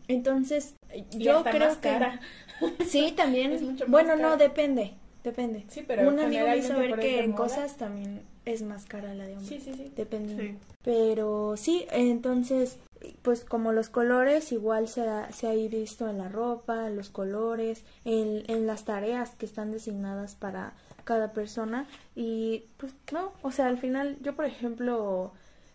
[0.09, 2.19] Entonces, Y yo hasta creo más que cara.
[2.85, 3.53] sí, también.
[3.53, 5.63] Es mucho más bueno, no depende, depende.
[5.69, 9.27] Sí, pero un amigo me hizo ver que en cosas también es más cara la
[9.27, 9.47] de hombre.
[9.47, 9.89] Sí, sí, sí.
[9.95, 10.43] Dependiendo.
[10.43, 10.57] Sí.
[10.83, 12.79] Pero sí, entonces,
[13.21, 17.09] pues como los colores, igual se ha, se ha visto en la ropa, en los
[17.09, 20.73] colores, en, en las tareas que están designadas para
[21.05, 21.87] cada persona.
[22.15, 25.31] Y pues no, o sea, al final, yo por ejemplo,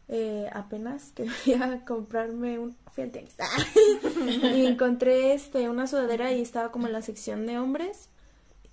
[0.08, 2.76] eh, apenas quería comprarme un...
[2.92, 3.36] Fui tianguis.
[4.54, 8.10] y encontré este, una sudadera y estaba como en la sección de hombres.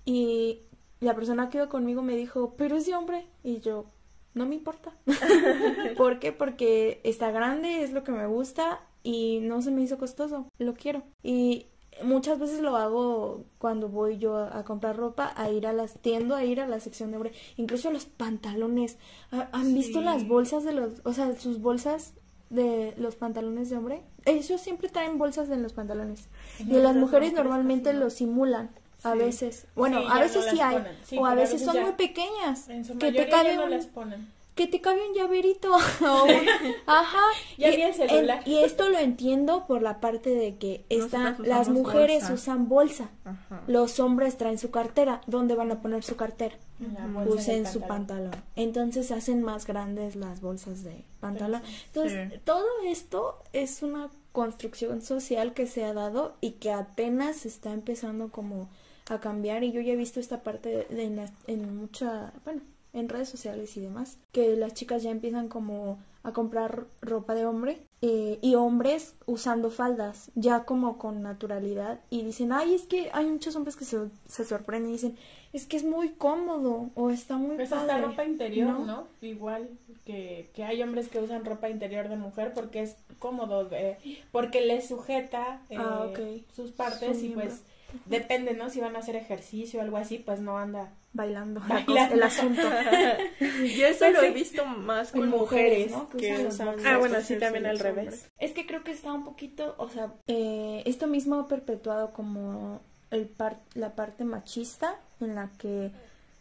[0.04, 0.62] Y
[1.00, 3.26] la persona que iba conmigo me dijo, pero es de hombre.
[3.44, 3.86] Y yo,
[4.34, 4.92] no me importa.
[5.96, 6.32] ¿Por qué?
[6.32, 10.48] Porque está grande, es lo que me gusta y no se me hizo costoso.
[10.58, 11.02] Lo quiero.
[11.22, 11.66] Y
[12.04, 15.94] muchas veces lo hago cuando voy yo a, a comprar ropa, a ir a las,
[16.00, 17.32] tiendo a ir a la sección de hombre.
[17.56, 18.96] Incluso los pantalones.
[19.32, 22.14] ¿Ha- ¿Han visto las bolsas de los, o sea, sus bolsas
[22.50, 24.02] de los pantalones de hombre?
[24.24, 26.28] Ellos siempre traen bolsas en los pantalones.
[26.58, 28.70] y las mujeres normalmente lo simulan.
[29.04, 29.18] A Sí.
[29.18, 29.66] veces.
[29.76, 30.84] Bueno, a veces no sí hay.
[31.18, 32.68] o a veces son muy pequeñas.
[32.68, 34.26] En su que te ya no un- las ponen.
[34.58, 35.72] Que te cabe un llaverito.
[36.86, 37.22] Ajá.
[37.56, 38.42] Ya y, ni el celular.
[38.44, 42.34] en- y esto lo entiendo por la parte de que Nosotras las mujeres bolsa.
[42.34, 43.10] usan bolsa.
[43.24, 43.62] Ajá.
[43.66, 45.20] Los hombres traen su cartera.
[45.26, 46.56] ¿Dónde van a poner su cartera?
[46.80, 47.12] En la Ujú.
[47.14, 48.32] bolsa Puse del en su pantalón.
[48.56, 51.62] Entonces hacen más grandes las bolsas de pantalón.
[51.86, 52.40] Entonces, Sí.
[52.44, 58.28] todo esto es una construcción social que se ha dado y que apenas está empezando
[58.30, 58.68] como
[59.10, 62.32] a cambiar y yo ya he visto esta parte de, de en, la- en mucha,
[62.44, 62.60] bueno,
[62.92, 67.46] en redes sociales y demás, que las chicas ya empiezan como a comprar ropa de
[67.46, 73.10] hombre eh, y hombres usando faldas ya como con naturalidad y dicen, ay, es que
[73.12, 75.16] hay muchos hombres que se, se sorprenden y dicen,
[75.52, 77.92] es que es muy cómodo o está muy Pues padre.
[77.92, 78.84] hasta ropa interior, ¿no?
[78.84, 79.08] ¿no?
[79.22, 79.70] Igual
[80.04, 83.96] que, que hay hombres que usan ropa interior de mujer porque es cómodo, eh,
[84.32, 86.08] porque les sujeta eh, Ah,
[86.54, 87.46] sus partes Su y miembro.
[87.48, 87.62] pues
[88.06, 88.70] depende, ¿no?
[88.70, 90.92] Si van a hacer ejercicio o algo así, pues no anda.
[91.12, 91.92] Bailando, la Bailando.
[91.94, 92.62] cosa- el asunto.
[93.40, 96.76] Yo eso Pues lo he visto más con mujeres, mujeres, ¿no?
[96.76, 96.86] Que.
[96.86, 98.28] Ah, bueno, sí, también al revés.
[98.38, 102.82] Es que creo que está un poquito, o sea, eh, esto mismo ha perpetuado como
[103.10, 105.90] el par- la parte machista en la que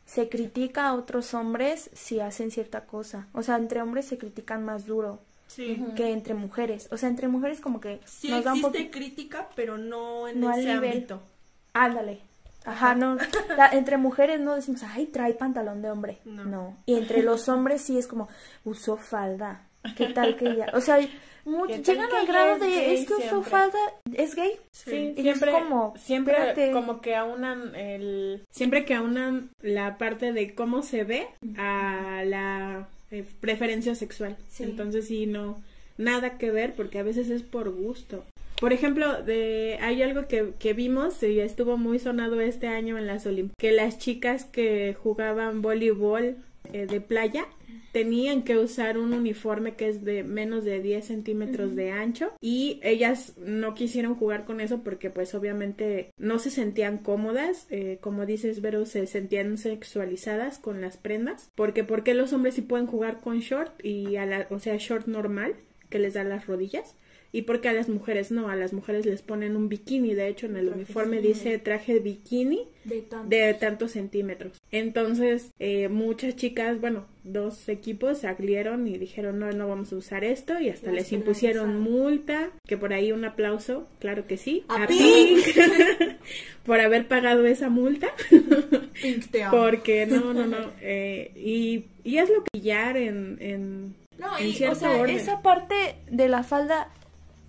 [0.05, 3.27] se critica a otros hombres si hacen cierta cosa.
[3.33, 5.81] O sea, entre hombres se critican más duro Sí.
[5.95, 6.89] que entre mujeres.
[6.91, 10.41] O sea, entre mujeres como que Sí nos da un existe crítica, pero no en
[10.41, 10.91] No al ese nivel.
[10.91, 11.21] ámbito.
[11.85, 12.19] Ándale.
[12.65, 13.17] Ajá, no.
[13.57, 16.17] la- entre mujeres no decimos, ay, trae pantalón de hombre.
[16.25, 16.43] No.
[16.43, 16.77] No.
[16.85, 18.27] Y entre los hombres sí es como,
[18.65, 19.63] usó falda.
[19.95, 20.67] ¿Qué tal que ella?
[20.73, 20.99] O sea,
[21.45, 23.77] mucho, ¿Qué tal llegan al grado de, es que usó falda,
[24.13, 24.51] es gay.
[24.71, 26.71] Sí, siempre, es como, siempre espérate.
[26.73, 28.43] como que aunan el...
[28.51, 34.35] Siempre que aunan la parte de cómo se ve a la eh, preferencia sexual.
[34.49, 34.63] Sí.
[34.63, 35.61] Entonces sí, no,
[35.97, 38.25] nada que ver porque a veces es por gusto.
[38.59, 43.05] Por ejemplo, de, hay algo que, que vimos y estuvo muy sonado este año en
[43.05, 46.37] las Olimpiadas, que las chicas que jugaban voleibol
[46.73, 47.45] eh, de playa
[47.91, 52.79] tenían que usar un uniforme que es de menos de 10 centímetros de ancho y
[52.83, 58.25] ellas no quisieron jugar con eso porque pues obviamente no se sentían cómodas, eh, como
[58.25, 63.21] dices Vero, se sentían sexualizadas con las prendas, porque porque los hombres sí pueden jugar
[63.21, 65.55] con short y a la, o sea, short normal
[65.89, 66.95] que les da las rodillas
[67.31, 70.45] y porque a las mujeres no, a las mujeres les ponen un bikini, de hecho
[70.47, 73.27] en el uniforme dice traje bikini De tanto.
[73.29, 74.53] de tantos centímetros.
[74.71, 80.23] Entonces, eh, muchas chicas, bueno, dos equipos salieron y dijeron, no, no vamos a usar
[80.23, 84.87] esto y hasta les impusieron multa, que por ahí un aplauso, claro que sí, A
[84.87, 85.43] Pink
[86.65, 88.07] por haber pagado esa multa,
[89.01, 89.57] Pink, te amo.
[89.57, 94.47] porque no, no, no, eh, y, y es lo que pillar en, en, No, en
[94.49, 95.15] y, o sea, orden.
[95.15, 95.75] esa parte
[96.09, 96.89] de la falda,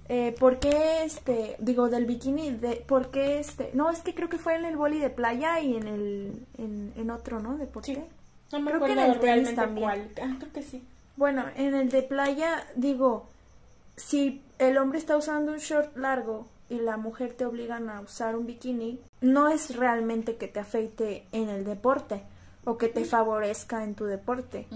[0.09, 4.29] eh, ¿por qué este, digo, del bikini, de, por qué este, no, es que creo
[4.29, 7.59] que fue en el boli de playa y en el, en, en otro, ¿no?
[7.59, 7.95] Deporte.
[7.95, 8.01] Sí.
[8.53, 10.13] no me Creo que en el tenis también.
[10.23, 10.83] ah, creo que sí.
[11.17, 13.27] Bueno, en el de playa, digo,
[13.97, 18.37] si el hombre está usando un short largo y la mujer te obligan a usar
[18.37, 22.23] un bikini, no es realmente que te afecte en el deporte
[22.65, 24.67] o que te favorezca en tu deporte.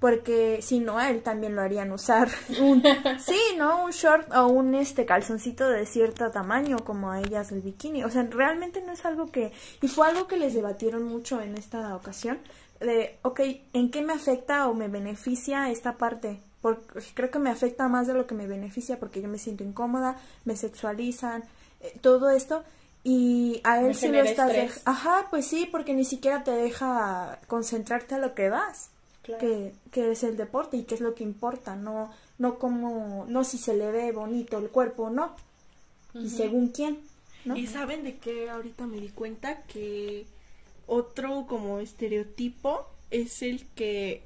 [0.00, 2.28] Porque si no, a él también lo harían usar
[2.60, 2.82] un,
[3.18, 3.84] sí, ¿no?
[3.84, 8.04] Un short o un este calzoncito de cierto tamaño como a ellas el bikini.
[8.04, 11.56] O sea, realmente no es algo que, y fue algo que les debatieron mucho en
[11.56, 12.38] esta ocasión,
[12.80, 13.40] de, ok,
[13.72, 16.40] ¿en qué me afecta o me beneficia esta parte?
[16.60, 19.64] Porque creo que me afecta más de lo que me beneficia porque yo me siento
[19.64, 21.44] incómoda, me sexualizan,
[21.80, 22.64] eh, todo esto.
[23.04, 27.40] Y a él sí lo genera estás Ajá, pues sí, porque ni siquiera te deja
[27.48, 28.90] concentrarte a lo que vas
[29.22, 29.40] Claro.
[29.40, 33.44] que, que es el deporte y que es lo que importa, no, no como, no
[33.44, 35.36] si se le ve bonito el cuerpo o no,
[36.12, 36.98] y según quién,
[37.44, 37.56] ¿no?
[37.56, 40.26] Y saben de qué ahorita me di cuenta que
[40.88, 44.24] otro como estereotipo es el que,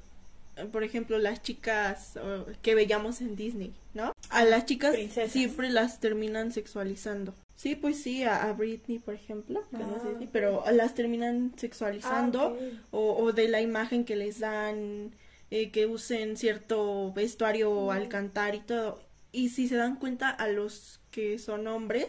[0.71, 2.17] por ejemplo, las chicas
[2.63, 4.13] que veíamos en Disney, ¿no?
[4.29, 5.31] A las chicas Princesas.
[5.31, 7.33] siempre las terminan sexualizando.
[7.55, 10.19] Sí, pues sí, a, a Britney, por ejemplo, no Ah.
[10.31, 15.11] Pero las terminan sexualizando Ah, o, o de la imagen que les dan,
[15.49, 19.01] eh, que usen cierto vestuario al cantar y todo.
[19.31, 22.07] Y si se dan cuenta, a los que son hombres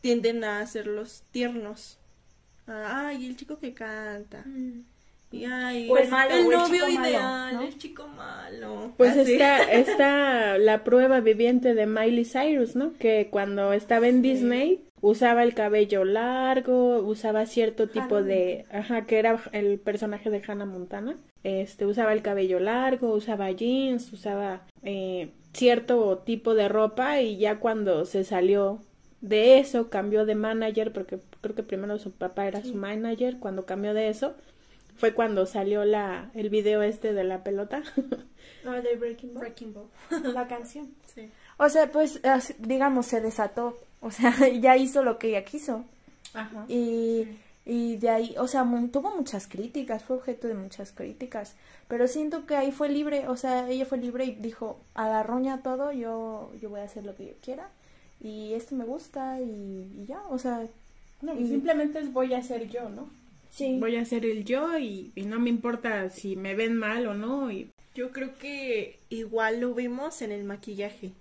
[0.00, 1.98] tienden a hacerlos tiernos.
[2.68, 4.42] Ah, Ay, el chico que canta.
[4.46, 4.84] Mm.
[5.30, 7.37] Y ay, O el malo, o el novio chico malo, ideal, ¿no?
[7.78, 8.92] El chico malo.
[8.96, 9.32] Pues Así.
[9.32, 12.92] está, está la prueba viviente de Miley Cyrus, ¿no?
[12.98, 19.06] Que cuando estaba en Disney usaba el cabello largo, usaba cierto tipo Hannah de, ajá,
[19.06, 21.16] que era el personaje de Hannah Montana.
[21.44, 27.60] Este, usaba el cabello largo, usaba jeans, usaba eh, cierto tipo de ropa y ya
[27.60, 28.80] cuando se salió
[29.20, 33.66] de eso, cambió de manager porque creo que primero su papá era su manager, cuando
[33.66, 34.34] cambió de eso,
[34.98, 37.82] fue cuando salió la, el video este de la pelota.
[38.64, 39.40] Ah, de Breaking Ball.
[39.40, 39.86] Breaking Ball.
[40.34, 40.90] La canción.
[41.14, 41.30] Sí.
[41.58, 42.20] O sea, pues,
[42.58, 43.78] digamos, se desató.
[44.00, 45.84] O sea, ya hizo lo que ella quiso.
[46.34, 46.64] Ajá.
[46.68, 47.26] Y,
[47.64, 51.54] y de ahí, o sea, tuvo muchas críticas, fue objeto de muchas críticas.
[51.86, 55.22] Pero siento que ahí fue libre, o sea, ella fue libre y dijo, a la
[55.22, 57.68] roña todo, yo, yo voy a hacer lo que yo quiera.
[58.20, 59.44] Y esto me gusta y,
[60.02, 60.66] y ya, o sea,
[61.22, 63.08] No, y- simplemente es voy a ser yo, ¿no?
[63.50, 63.78] Sí.
[63.78, 67.14] Voy a ser el yo y, y no me importa si me ven mal o
[67.14, 67.50] no.
[67.50, 71.12] Y Yo creo que igual lo vimos en el maquillaje.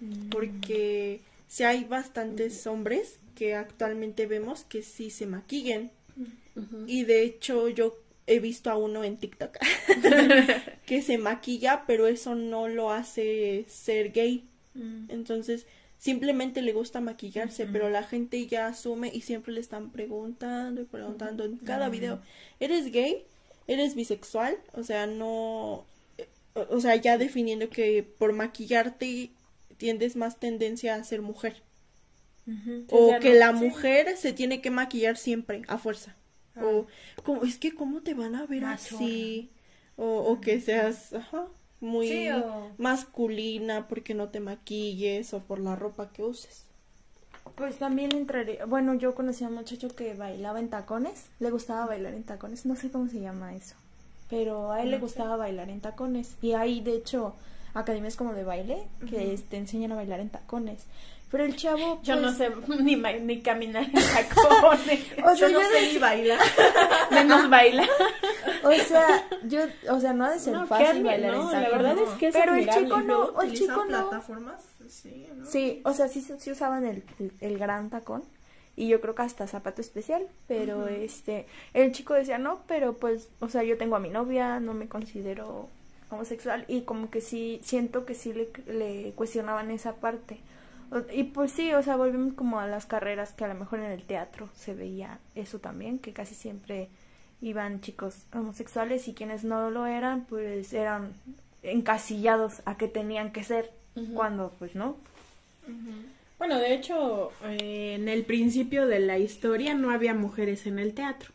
[0.00, 0.28] Mm.
[0.28, 5.90] Porque si hay bastantes hombres que actualmente vemos que sí se maquillan.
[6.86, 9.58] Y de hecho yo he visto a uno en TikTok
[10.86, 14.48] que se maquilla, pero eso no lo hace ser gay.
[14.74, 15.10] Mm.
[15.10, 15.66] Entonces,
[16.06, 20.84] simplemente le gusta maquillarse, pero la gente ya asume y siempre le están preguntando y
[20.84, 22.20] preguntando en cada video,
[22.60, 23.24] ¿eres gay?
[23.66, 24.54] ¿Eres bisexual?
[24.72, 25.84] O sea, no...
[26.18, 26.28] eh,
[26.70, 29.30] O sea, ya definiendo que por maquillarte
[29.76, 31.54] tiendes más tendencia a ser mujer.
[32.90, 33.64] O ya que no- la sí.
[33.64, 36.14] mujer se tiene que maquillar siempre, a fuerza.
[36.54, 36.64] Ah.
[36.64, 36.86] O
[37.24, 39.04] como, es que cómo te van a ver Machorra.
[39.04, 39.50] así.
[39.96, 41.48] O, o que seas ajá,
[41.86, 46.64] muy Sí, o- masculina porque no te maquilles o por la ropa que uses.
[47.54, 48.58] Pues también entraré.
[48.66, 51.26] Bueno, yo conocí a un muchacho que bailaba en tacones.
[51.40, 52.66] Le gustaba bailar en tacones.
[52.66, 53.74] No sé cómo se llama eso.
[54.28, 56.34] Pero a él le gustaba bailar en tacones.
[56.42, 57.34] Y hay, de hecho,
[57.72, 60.84] academias como de baile que te enseñan a bailar en tacones.
[61.30, 62.00] Pero el chavo.
[62.02, 62.50] yo no pues, sé
[62.82, 65.00] ni, ni caminar en tacones.
[65.24, 66.38] O sea, yo no yo sé no- ni bailar.
[67.10, 67.88] Menos bailar.
[68.62, 69.60] O sea, yo.
[69.90, 71.82] O sea, no ha de ser No, qué fácil bailar no, en la tacones.
[71.96, 72.84] verdad es que es Pero el admirable.
[72.86, 73.42] chico Y no.
[73.42, 73.86] El chico no.
[73.88, 75.46] plataformas, sí, ¿no?
[75.46, 78.22] Sí, o sea, sí, sí usaban el, el, el gran tacón
[78.76, 83.30] y yo creo que hasta zapato especial, pero este, el chico decía, no, pero pues,
[83.40, 85.68] o sea, yo tengo a mi novia, no me considero
[86.10, 90.38] homosexual y como que sí, siento que sí le, le cuestionaban esa parte.
[91.12, 93.90] Y pues sí, o sea, volvemos como a las carreras que a lo mejor en
[93.90, 96.88] el teatro se veía eso también, que casi siempre
[97.40, 101.12] iban chicos homosexuales y quienes no lo eran, pues eran
[101.62, 103.70] encasillados a que tenían que ser,
[104.14, 104.96] cuando pues no.
[106.38, 110.94] Bueno, de hecho, eh, en el principio de la historia no había mujeres en el
[110.94, 111.32] teatro.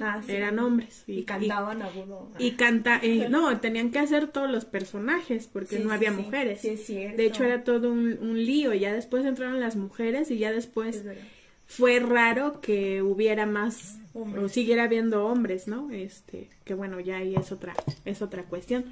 [0.00, 1.04] Ah, Eran hombres.
[1.06, 2.28] Y cantaban agudo.
[2.38, 6.16] Y, canta, eh, no, tenían que hacer todos los personajes porque Sí, no había sí.
[6.16, 6.60] mujeres.
[6.62, 7.16] Sí, es cierto.
[7.16, 8.74] De hecho, era todo un, un lío.
[8.74, 11.04] Ya después entraron las mujeres y ya después
[11.66, 14.44] fue raro que hubiera más Hombres.
[14.44, 15.90] o siguiera habiendo hombres, ¿no?
[15.90, 18.84] Este, que bueno, ya ahí es otra es otra cuestión.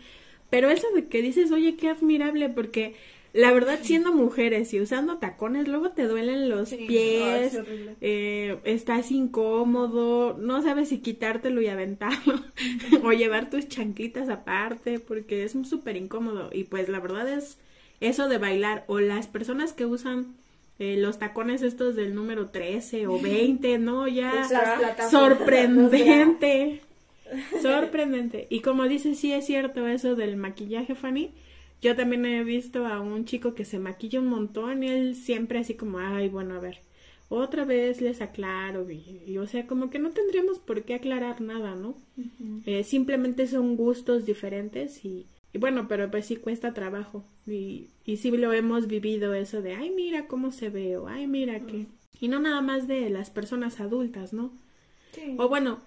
[0.50, 2.94] Pero eso de que dices, "Oye, qué admirable", porque
[3.32, 7.64] la verdad siendo mujeres y usando tacones, luego te duelen los Sí, pies, es
[8.00, 12.42] eh, estás incómodo, no sabes si quitártelo y aventarlo
[13.02, 16.50] o llevar tus chanquitas aparte, porque es súper incómodo.
[16.52, 17.58] Y pues la verdad es
[18.00, 20.34] eso de bailar o las personas que usan
[20.78, 24.08] eh, los tacones estos del número 13 o 20, ¿no?
[24.08, 24.46] Ya
[25.10, 26.82] sorprendente.
[27.62, 28.46] Sorprendente.
[28.50, 31.30] Y como dices, sí es cierto eso del maquillaje, Fanny.
[31.82, 35.58] Yo también he visto a un chico que se maquilla un montón y él siempre
[35.58, 36.78] así como, ay, bueno, a ver,
[37.28, 38.88] otra vez les aclaro.
[38.88, 41.96] Y, y, o sea, como que no tendríamos por qué aclarar nada, ¿no?
[42.66, 47.24] Eh, simplemente son gustos diferentes y, y bueno, pero pues sí cuesta trabajo.
[47.48, 51.26] Y, y sí lo hemos vivido eso de, ay, mira cómo se ve o ay,
[51.26, 51.86] mira que...
[52.20, 54.52] Y no nada más de las personas adultas, ¿no?
[55.12, 55.34] Sí.
[55.36, 55.80] O bueno,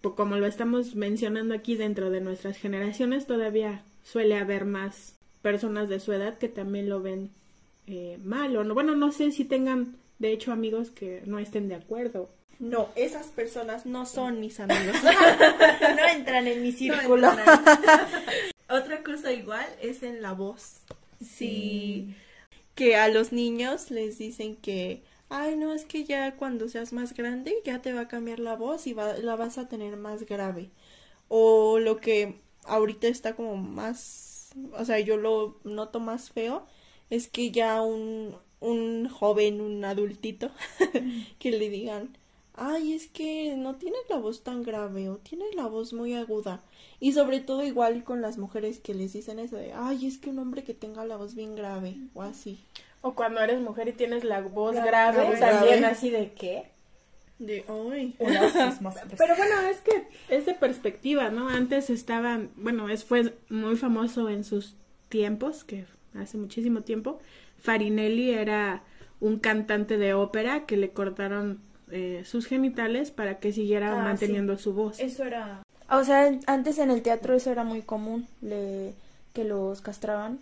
[0.00, 5.15] como lo estamos mencionando aquí dentro de nuestras generaciones, todavía suele haber más
[5.46, 7.30] personas de su edad que también lo ven
[7.86, 8.56] eh, mal.
[8.56, 12.28] O no, bueno, no sé si tengan, de hecho, amigos que no estén de acuerdo.
[12.58, 14.96] No, esas personas no son mis amigos.
[15.02, 17.32] no entran en mi círculo.
[17.32, 17.42] No.
[18.76, 20.78] Otra cosa igual es en la voz.
[21.24, 22.12] Sí.
[22.74, 27.14] Que a los niños les dicen que, ay, no, es que ya cuando seas más
[27.14, 30.26] grande ya te va a cambiar la voz y va- la vas a tener más
[30.26, 30.70] grave.
[31.28, 34.25] O lo que ahorita está como más,
[34.72, 36.66] o sea, yo lo noto más feo,
[37.10, 40.50] es que ya un, un joven, un adultito,
[41.38, 42.16] que le digan,
[42.54, 46.62] ay, es que no tienes la voz tan grave o tienes la voz muy aguda.
[46.98, 50.30] Y sobre todo igual con las mujeres que les dicen eso de, ay, es que
[50.30, 52.58] un hombre que tenga la voz bien grave o así.
[53.02, 55.38] O cuando eres mujer y tienes la voz grave, grave, grave.
[55.38, 56.75] también así de qué.
[57.38, 58.14] De, ay.
[58.18, 61.48] Pero bueno, es que es de perspectiva, ¿no?
[61.48, 64.74] Antes estaban, bueno, es fue muy famoso en sus
[65.08, 65.84] tiempos, que
[66.14, 67.20] hace muchísimo tiempo.
[67.58, 68.82] Farinelli era
[69.20, 71.60] un cantante de ópera que le cortaron
[71.90, 74.98] eh, sus genitales para que siguiera Ah, manteniendo su voz.
[74.98, 75.62] Eso era...
[75.88, 78.92] O sea, antes en el teatro eso era muy común, le,
[79.34, 80.40] que los castraban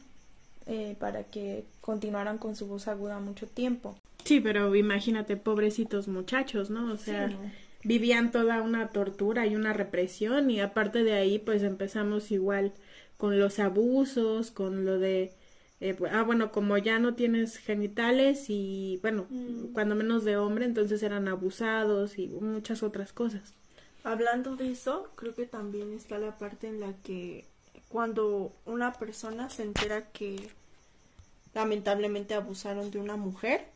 [0.67, 3.95] eh, para que continuaran con su voz aguda mucho tiempo.
[4.25, 6.93] Sí, pero imagínate, pobrecitos muchachos, ¿no?
[6.93, 7.53] O sea, Sí, ¿no?
[7.83, 12.73] vivían toda una tortura y una represión y aparte de ahí pues empezamos igual
[13.19, 15.35] con los abusos, con lo de,
[15.81, 19.73] eh, ah bueno, como ya no tienes genitales y bueno, Mm.
[19.73, 23.55] cuando menos de hombre, entonces eran abusados y muchas otras cosas.
[24.05, 27.51] Hablando de eso, creo que también está la parte en la que
[27.89, 30.49] cuando una persona se entera que
[31.55, 33.67] lamentablemente abusaron de una mujer,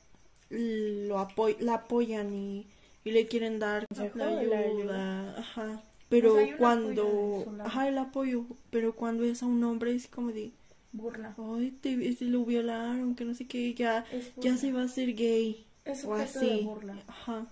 [0.50, 2.66] lo apoy la apoyan y,
[3.04, 5.82] y le quieren dar la ayuda, ajá.
[6.08, 9.62] Pero O sea, hay un apoyo cuando, ajá, el apoyo, pero cuando es a un
[9.64, 10.52] hombre es como de,
[10.92, 11.34] Burla.
[11.38, 14.04] ay, te, este, lo violaron, que no sé qué, ya,
[14.36, 16.96] ya se va a hacer gay, Es o así, de burla.
[17.06, 17.46] ajá.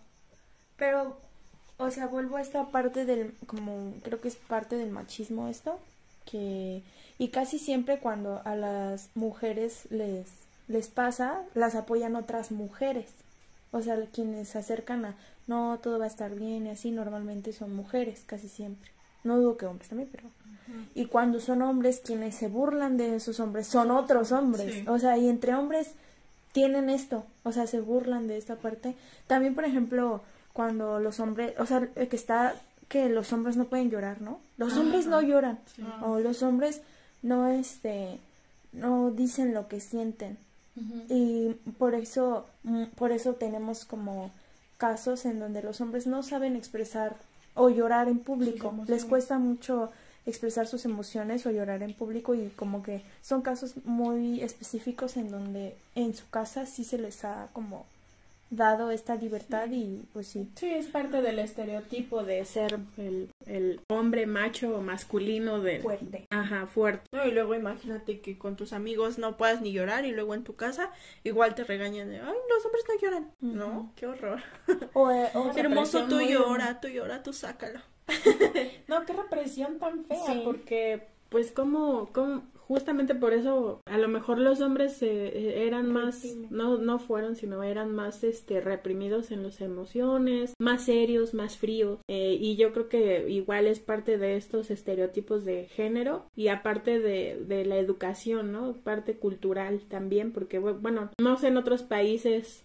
[0.77, 1.19] Pero,
[1.79, 5.79] o sea, vuelvo a esta parte del, como, creo que es parte del machismo esto,
[6.25, 6.83] que,
[7.19, 10.27] y casi siempre cuando a las mujeres les,
[10.69, 13.07] les pasa, las apoyan otras mujeres.
[13.73, 15.15] O sea, quienes se acercan a,
[15.47, 18.91] no, todo va a estar bien y así, normalmente son mujeres, casi siempre.
[19.25, 20.29] No dudo que hombres también, pero...
[20.95, 24.75] Y cuando son hombres, quienes se burlan de esos hombres son otros hombres.
[24.75, 24.85] Sí.
[24.89, 25.93] O sea, y entre hombres
[26.53, 28.97] tienen esto, o sea, se burlan de esta parte.
[29.27, 32.55] También, por ejemplo, cuando los hombres, o sea, que está
[32.89, 34.41] que los hombres no pueden llorar, ¿no?
[34.57, 35.59] Los hombres no lloran,
[36.03, 36.83] o los hombres
[37.23, 38.21] no, este,
[38.73, 40.39] no dicen lo que sienten.
[41.09, 44.31] Y por eso, mm, por eso tenemos como
[44.77, 47.17] casos en donde los hombres no saben expresar
[47.55, 48.75] o llorar en público.
[48.87, 49.91] Les cuesta mucho
[50.27, 55.31] expresar sus emociones o llorar en público y como que son casos muy específicos en
[55.31, 57.87] donde en su casa sí se les ha como
[58.51, 60.49] dado esta libertad y pues sí.
[60.55, 65.81] Sí, es parte del estereotipo de ser el, el hombre macho o masculino de...
[65.81, 66.27] Fuerte.
[66.31, 67.05] Ajá, fuerte.
[67.13, 70.45] No, y luego imagínate que con tus amigos no puedas ni llorar y luego en
[70.45, 70.91] tu casa
[71.25, 73.31] igual te regañan de, ay, los hombres no lloran.
[73.41, 74.41] No, qué horror.
[74.95, 77.81] O, eh, o- hermoso tú muy llora, tú llora, tú sácalo.
[78.89, 80.43] No, qué represión tan fea, Sí.
[80.45, 86.25] porque pues como, como justamente por eso a lo mejor los hombres eh, eran más,
[86.51, 92.01] no, no fueron, sino eran más este reprimidos en las emociones, más serios, más fríos,
[92.09, 96.99] eh, y yo creo que igual es parte de estos estereotipos de género y aparte
[96.99, 98.73] de, de la educación, ¿no?
[98.83, 102.65] Parte cultural también, porque bu- bueno, no sé en otros países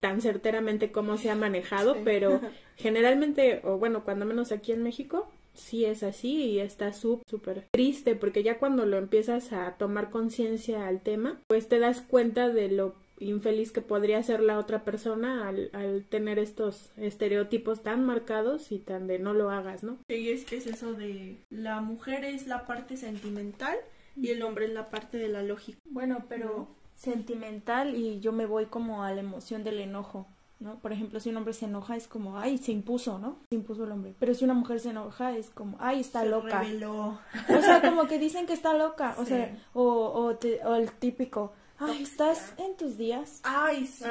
[0.00, 2.00] tan certeramente cómo se ha manejado, Sí.
[2.04, 2.40] pero
[2.76, 5.26] generalmente, o bueno, cuando menos aquí en México,
[5.56, 10.10] sí es así y está sú- súper triste porque ya cuando lo empiezas a tomar
[10.10, 14.84] conciencia al tema, pues te das cuenta de lo infeliz que podría ser la otra
[14.84, 19.96] persona al, al tener estos estereotipos tan marcados y tan de no lo hagas, ¿no?
[20.08, 23.76] Y es que es eso de la mujer es la parte sentimental
[24.16, 25.78] y el hombre es la parte de la lógica.
[25.90, 30.26] Bueno, pero sentimental y yo me voy como a la emoción del enojo,
[30.60, 30.78] ¿no?
[30.78, 33.36] Por ejemplo, si un hombre se enoja es como, ay, se impuso, ¿no?
[33.50, 34.14] Se impuso el hombre.
[34.18, 36.60] Pero si una mujer se enoja es como, ay, está Se loca.
[36.60, 37.18] reveló.
[37.48, 40.90] O sea, como que dicen que está loca, o sea, o, o, te- o el
[40.92, 43.40] típico, ay, ¿estás en tus días?
[43.44, 44.04] Ay, sí.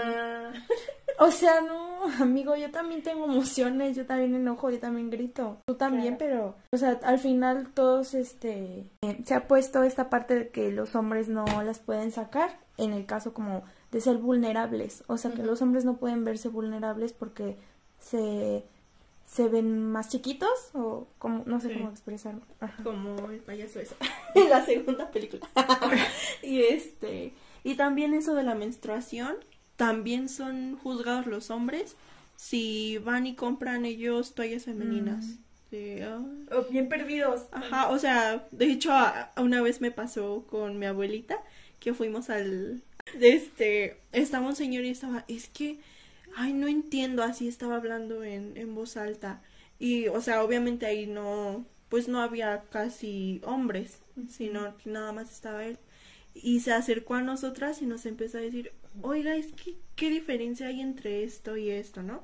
[1.19, 5.57] O sea, no, amigo, yo también tengo emociones, yo también enojo, yo también grito.
[5.65, 10.35] Tú también, pero, o sea, al final todos, este, eh, se ha puesto esta parte
[10.35, 13.63] de que los hombres no las pueden sacar, en el caso como
[13.95, 15.05] de ser vulnerables.
[15.07, 17.55] O sea, que los hombres no pueden verse vulnerables porque
[17.97, 18.65] se,
[19.25, 21.75] se ven más chiquitos o como, no sé Sí.
[21.75, 22.41] cómo expresarlo.
[22.59, 22.83] Ajá.
[22.83, 23.95] como el payaso eso
[24.35, 25.47] en la segunda película
[26.43, 27.33] y este
[27.63, 29.37] y también eso de la menstruación
[29.77, 31.95] también son juzgados los hombres
[32.35, 35.37] si van y compran ellos toallas femeninas
[35.71, 36.65] De, "Ay".
[36.69, 37.43] bien perdidos.
[37.53, 38.91] ajá o sea de hecho
[39.37, 41.41] una vez me pasó con mi abuelita
[41.79, 42.83] que fuimos al
[43.22, 45.80] este estaba un señor y estaba es que
[46.36, 49.41] ay no entiendo así estaba hablando en, en voz alta.
[49.80, 53.99] Y o sea obviamente ahí no pues no había casi hombres
[54.30, 55.78] sino que nada más estaba él.
[56.34, 60.68] Y se acercó a nosotras y nos empezó a decir oiga es que qué diferencia
[60.68, 62.22] hay entre esto y esto no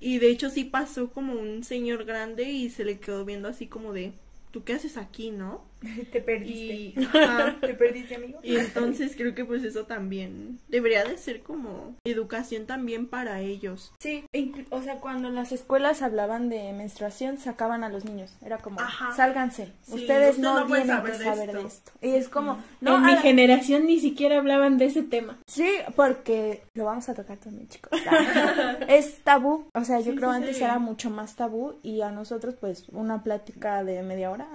[0.00, 3.66] y de hecho sí pasó como un señor grande y se le quedó viendo así
[3.66, 4.12] como de
[4.50, 5.64] tú qué haces aquí no
[6.12, 6.74] Te perdiste.
[6.74, 8.38] Y, ajá, ¿Te perdiste, amigo?
[8.42, 13.92] y entonces creo que pues eso también debería de ser como educación también para ellos.
[14.00, 14.24] Sí,
[14.70, 18.32] o sea, cuando las escuelas hablaban de menstruación, sacaban a los niños.
[18.44, 19.12] Era como, Ajá.
[19.14, 19.72] sálganse.
[19.82, 21.60] Sí, ustedes usted no, no tienen saber que de saber esto.
[21.62, 21.92] de esto.
[22.02, 25.38] Y es como, no, en mi la- generación ni siquiera hablaban de ese tema.
[25.46, 27.92] Sí, porque lo vamos a tocar también, chicos.
[28.88, 29.66] es tabú.
[29.74, 32.88] O sea, yo Sí, creo sí, antes era mucho más tabú y a nosotros pues
[32.90, 34.48] una plática de media hora.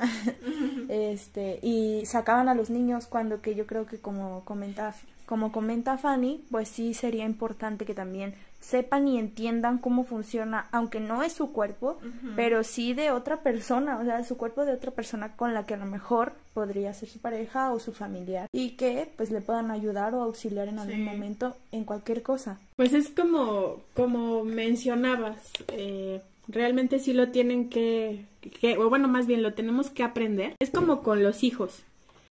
[1.18, 4.94] Este, y sacaban a los niños cuando que yo creo que como comenta
[5.26, 11.02] como comenta Fanny, pues sí sería importante que también sepan y entiendan cómo funciona, aunque
[11.02, 11.98] no es su cuerpo,
[12.38, 15.74] pero sí de otra persona, o sea, su cuerpo de otra persona con la que
[15.74, 19.70] a lo mejor podría ser su pareja o su familiar y que pues le puedan
[19.70, 21.02] ayudar o auxiliar en algún Sí.
[21.04, 22.58] momento en cualquier cosa.
[22.78, 25.42] Pues es como, como mencionabas,
[25.74, 28.26] eh, realmente sí lo tienen que,
[28.62, 30.56] que, o bueno, más bien lo tenemos que aprender.
[30.60, 31.84] Es como con los hijos.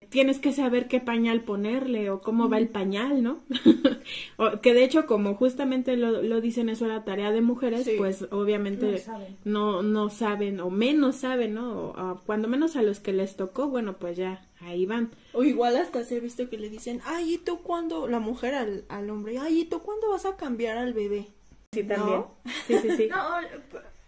[0.09, 3.41] Tienes que saber qué pañal ponerle o cómo va el pañal, ¿no?
[4.37, 7.95] o, que de hecho, como justamente lo, lo dicen, eso era tarea de mujeres, Sí.
[7.99, 9.37] pues obviamente No saben.
[9.45, 11.89] no, no saben o menos saben, ¿no?
[11.89, 15.11] O, cuando menos a los que les tocó, bueno, pues ya, ahí van.
[15.33, 18.07] O igual hasta se ha visto que le dicen, ay, ¿y tú cuándo?
[18.07, 21.27] La mujer al, al hombre, ay, ¿y tú cuándo vas a cambiar al bebé?
[21.73, 22.23] Sí, también.
[22.69, 23.09] Sí, sí, sí.
[23.11, 23.17] No,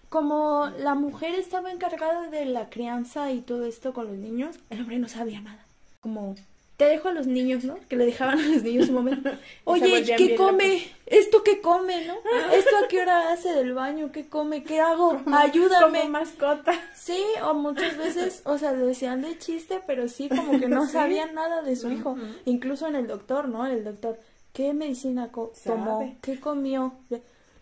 [0.08, 4.80] como la mujer estaba encargada de la crianza y todo esto con los niños, el
[4.80, 5.64] hombre no sabía nada.
[6.00, 6.34] Como,
[6.76, 7.76] te dejo a los niños, ¿no?
[7.88, 9.30] Que le dejaban a los niños un momento.
[9.64, 10.84] Oye, ¿qué come?
[11.06, 12.14] ¿Esto qué come, no?
[12.52, 14.12] ¿Esto a qué hora hace del baño?
[14.12, 14.62] ¿Qué come?
[14.62, 15.20] ¿Qué hago?
[15.32, 16.00] Ayúdame.
[16.02, 16.72] Como mascota.
[16.94, 20.86] Sí, o muchas veces, o sea, lo decían de chiste, pero sí como que no
[20.88, 22.16] sabían nada de su hijo.
[22.44, 23.66] Incluso en el doctor, ¿no?
[23.66, 24.18] El doctor,
[24.52, 26.16] ¿qué medicina co- tomó?
[26.22, 26.92] ¿Qué comió?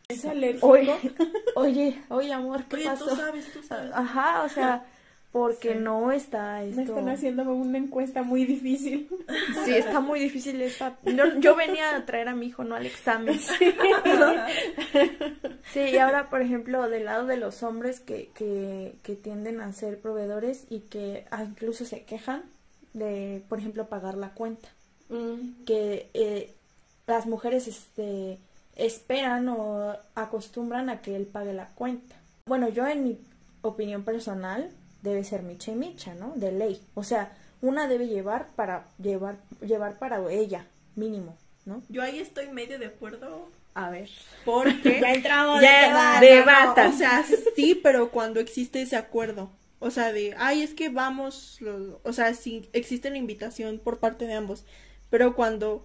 [0.09, 0.69] Es alérgico.
[0.69, 0.95] Oye,
[1.57, 3.09] oye, oye, amor, ¿qué Oye, pasó?
[3.09, 3.91] tú sabes, tú sabes.
[3.93, 4.87] Ajá, o sea,
[5.33, 6.77] porque no está esto.
[6.77, 9.09] Me están haciendo una encuesta muy difícil.
[9.65, 10.97] Sí, está muy difícil esta.
[11.05, 13.39] Yo, yo venía a traer a mi hijo, no al examen.
[15.73, 19.73] Sí, y ahora, por ejemplo, del lado de los hombres que, que, que tienden a
[19.73, 22.45] ser proveedores y que ah, incluso se quejan
[22.95, 24.69] de, por ejemplo, pagar la cuenta.
[25.67, 26.55] Que eh,
[27.09, 28.39] las mujeres este,
[28.77, 32.15] esperan o acostumbran a que él pague la cuenta.
[32.47, 33.19] Bueno, yo en mi
[33.63, 34.71] opinión personal
[35.03, 36.33] debe ser micha y micha, ¿no?
[36.37, 36.81] De ley.
[36.95, 41.83] O sea, una debe llevar para llevar llevar para ella, mínimo, ¿no?
[41.89, 44.09] Yo ahí estoy medio de acuerdo A ver.
[44.45, 45.01] porque...
[45.03, 46.89] Ya entramos Ya, de de debata.
[46.89, 47.25] O sea,
[47.57, 49.51] sí, pero cuando existe ese acuerdo.
[49.79, 53.99] O sea, de, ay, es que vamos, los- o sea, sí existe la invitación por
[53.99, 54.65] parte de ambos.
[55.11, 55.83] Pero cuando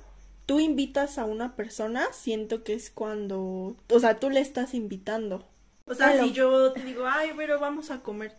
[0.51, 5.47] tú invitas a una persona, siento que es cuando, o sea, tú le estás invitando.
[5.85, 6.23] O sea, Claro.
[6.27, 8.33] si yo te digo, ay, pero vamos a comer,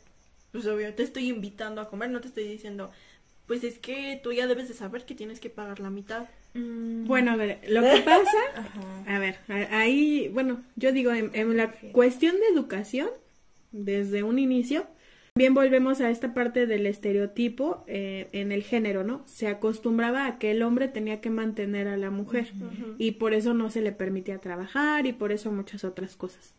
[0.52, 2.90] pues obvio, te estoy invitando a comer, no te estoy diciendo,
[3.46, 6.28] pues es que tú ya debes de saber que tienes que pagar la mitad.
[6.54, 8.36] Mm, Bueno, a ver, lo que pasa,
[9.06, 9.38] a ver,
[9.70, 13.10] ahí, bueno, yo digo, en, en la cuestión de educación,
[13.72, 14.86] desde un inicio,
[15.34, 19.22] bien volvemos a esta parte del estereotipo eh, en el género, ¿no?
[19.26, 22.52] Se acostumbraba a que el hombre tenía que mantener a la mujer
[22.98, 26.54] y por eso no se le permitía trabajar y por eso muchas otras cosas.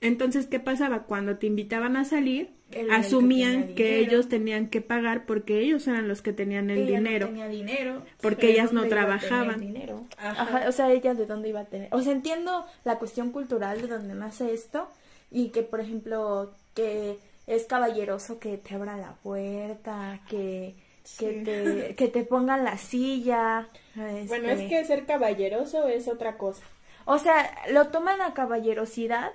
[0.00, 1.04] Entonces, ¿qué pasaba?
[1.04, 5.86] Cuando te invitaban a salir, el que asumían que, ellos tenían que pagar porque ellos
[5.86, 7.26] eran los que tenían el ella dinero.
[7.26, 8.02] No tenía dinero.
[8.20, 9.60] Porque ¿de ellas no trabajaban.
[9.60, 10.06] dinero?
[10.16, 10.42] Ajá.
[10.42, 11.88] Ajá, o sea, ella de dónde iba a tener.
[11.92, 14.88] O sea, entiendo la cuestión cultural de donde nace esto
[15.30, 20.74] y que, por ejemplo, que es caballeroso que te abra la puerta, que,
[21.18, 21.42] que, Sí.
[21.44, 23.68] te, que te pongan la silla.
[23.94, 26.62] Bueno, este, es que ser caballeroso es otra cosa.
[27.06, 29.32] O sea, lo toman a caballerosidad.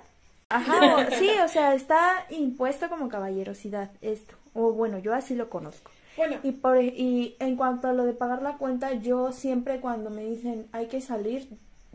[0.48, 4.34] Ajá, o- sí, o sea, está impuesto como caballerosidad esto.
[4.54, 5.90] O bueno, yo así lo conozco.
[6.16, 10.08] Bueno, Y, por, y en cuanto a lo de pagar la cuenta, yo siempre cuando
[10.08, 11.46] me dicen hay que salir,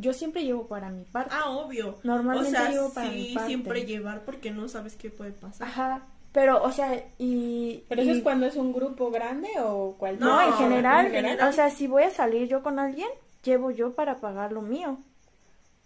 [0.01, 1.31] yo siempre llevo para mi parte.
[1.33, 1.97] Ah, obvio.
[2.03, 3.47] Normalmente o sea, llevo para mi sí, parte.
[3.47, 5.67] siempre llevar porque no sabes qué puede pasar.
[5.67, 7.83] Ajá, pero, o sea, y...
[7.89, 10.29] ¿pero eso y- es cuando es un grupo grande o cualquier?
[10.29, 11.49] No, en No, general, en general.
[11.49, 13.09] o sea, si voy a salir yo con alguien,
[13.43, 14.97] llevo yo para pagar lo mío.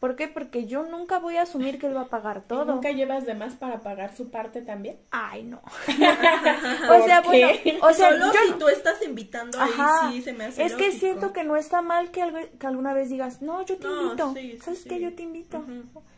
[0.05, 0.27] ¿Por qué?
[0.27, 2.65] Porque yo nunca voy a asumir que él va a pagar ¿Y todo.
[2.65, 4.97] ¿Nunca llevas de más para pagar su parte también?
[5.09, 5.61] Ay, no.
[5.87, 7.79] o sea, ¿Por bueno, qué?
[7.81, 10.11] o sea, Solo yo si tú estás invitando ahí Ajá.
[10.11, 10.99] sí se me hace es que lógico.
[10.99, 14.03] siento que no está mal que, algo- que alguna vez digas, no, yo te No,
[14.03, 14.33] invito.
[14.35, 14.89] sí, sí, ¿Sabes sí.
[14.89, 15.01] qué?
[15.01, 15.65] Yo te invito.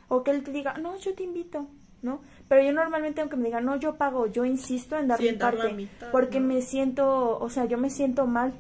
[0.10, 1.68] O que él te diga, no, yo te invito,
[2.02, 2.20] ¿no?
[2.50, 5.30] Pero yo normalmente, aunque me diga, no, yo pago, yo insisto en dar Sí, mi
[5.30, 5.76] en dar la parte.
[5.76, 6.48] mitad, porque ¿no?
[6.48, 8.54] me siento, o sea, yo me siento mal.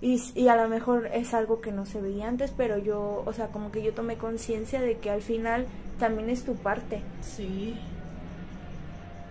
[0.00, 3.32] Y, y a lo mejor es algo que no se veía antes, pero yo, o
[3.32, 5.66] sea, como que yo tomé conciencia de que al final
[5.98, 7.02] también es tu parte.
[7.20, 7.76] Sí.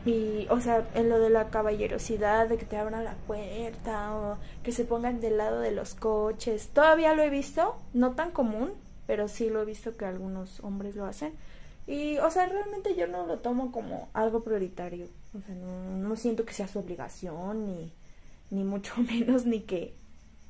[0.06, 4.38] Y, o sea, en lo de la caballerosidad, de que te abran la puerta o
[4.64, 8.72] que se pongan del lado de los coches, todavía lo he visto, no tan común,
[9.06, 11.34] pero sí lo he visto que algunos hombres lo hacen.
[11.88, 15.08] Y, o sea, realmente yo no lo tomo como algo prioritario.
[15.38, 17.94] O sea, no, no siento que sea su obligación, ni,
[18.50, 19.94] ni mucho menos, ni que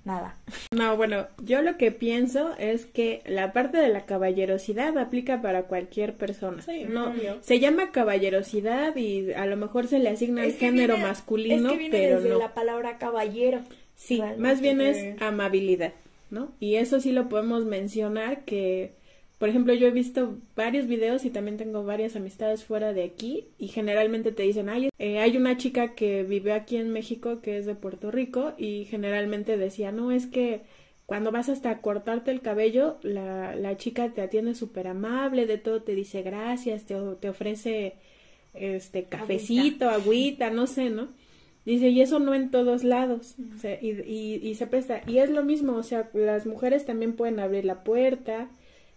[0.08, 0.36] nada.
[0.72, 5.64] No, bueno, yo lo que pienso es que la parte de la caballerosidad aplica para
[5.64, 6.62] cualquier persona.
[6.64, 7.38] Sí, no, obvio.
[7.42, 11.68] se llama caballerosidad y a lo mejor se le asigna el Es género viene- masculino,
[11.68, 12.40] es que viene pero desde no.
[12.40, 13.60] la palabra caballero.
[13.96, 14.42] Sí, Realmente.
[14.44, 15.94] más bien es amabilidad,
[16.30, 16.52] ¿no?
[16.60, 18.94] Y eso sí lo podemos mencionar que,
[19.38, 23.46] por ejemplo, yo he visto varios videos y también tengo varias amistades fuera de aquí
[23.60, 27.58] y generalmente te dicen, ay, eh, hay una chica que vive aquí en México que
[27.58, 30.62] es de Puerto Rico y generalmente decía, no, es que
[31.06, 35.84] cuando vas hasta cortarte el cabello, la, la chica te atiende súper amable, de todo
[35.84, 37.94] te dice gracias, te, te ofrece
[38.56, 41.10] este cafecito, agüita, no sé, ¿no?
[41.64, 45.02] Dice, y eso no en todos lados, o sea, y, y, y se presta.
[45.06, 48.50] Y es lo mismo, o sea, las mujeres también pueden abrir la puerta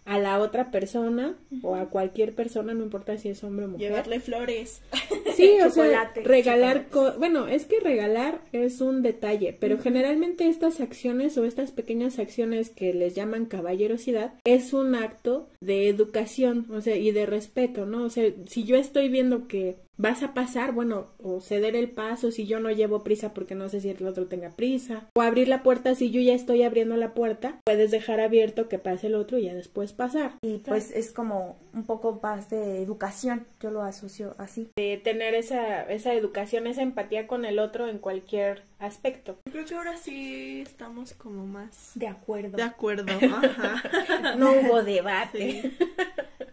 [0.05, 3.87] a la otra persona o a cualquier persona, no importa si es hombre o mujer.
[3.89, 4.81] Llevarle flores.
[5.35, 10.81] Sí, o sea, regalar, co- bueno, es que regalar es un detalle, pero generalmente estas
[10.81, 16.81] acciones o estas pequeñas acciones que les llaman caballerosidad es un acto de educación, o
[16.81, 18.03] sea, y de respeto, ¿no?
[18.03, 22.31] O sea, si yo estoy viendo que vas a pasar, bueno, o ceder el paso
[22.31, 25.47] si yo no llevo prisa porque no sé si el otro tenga prisa, o abrir
[25.47, 29.15] la puerta si yo ya estoy abriendo la puerta, puedes dejar abierto que pase el
[29.15, 30.33] otro y ya después pasar.
[30.41, 34.69] Y pues es como un poco más de educación, yo lo asocio así.
[34.75, 39.37] De tener esa, esa educación, esa empatía con el otro en cualquier aspecto.
[39.51, 42.57] Creo que ahora sí estamos como más De acuerdo.
[42.57, 43.11] de acuerdo.
[43.43, 44.35] Ajá.
[44.35, 45.61] No hubo debate.
[45.61, 45.77] Sí.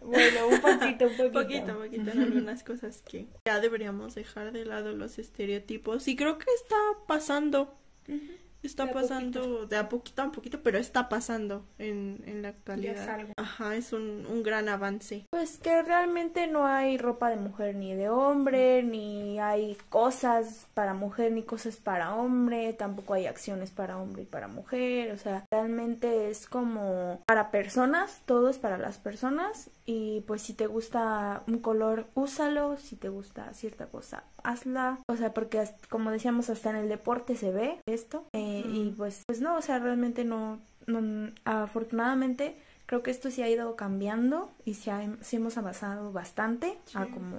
[0.01, 1.31] Bueno, un poquito, un poquito.
[1.33, 6.07] Poquito, poquito en algunas cosas que ya deberíamos dejar de lado los estereotipos.
[6.07, 6.75] Y creo que está
[7.07, 7.75] pasando.
[8.61, 12.49] Está De a pasando de a poquito a poquito, pero está pasando en, en la
[12.49, 13.09] Ya es actualidad.
[13.09, 13.33] algo.
[13.37, 15.25] Ajá, es un, un gran avance.
[15.29, 20.93] Pues que realmente no hay ropa de mujer ni de hombre, ni hay cosas para
[20.93, 25.45] mujer ni cosas para hombre, tampoco hay acciones para hombre y para mujer, o sea,
[25.51, 31.43] realmente es como para personas, todo es para las personas y pues si te gusta
[31.47, 36.69] un color, úsalo, si te gusta cierta cosa, hazla, o sea, porque como decíamos hasta
[36.71, 40.59] en el deporte se ve esto eh, y pues pues no, o sea, realmente no,
[40.87, 46.11] no afortunadamente Creo que esto sí ha ido cambiando y sí, ha- sí hemos avanzado
[46.11, 47.37] bastante a como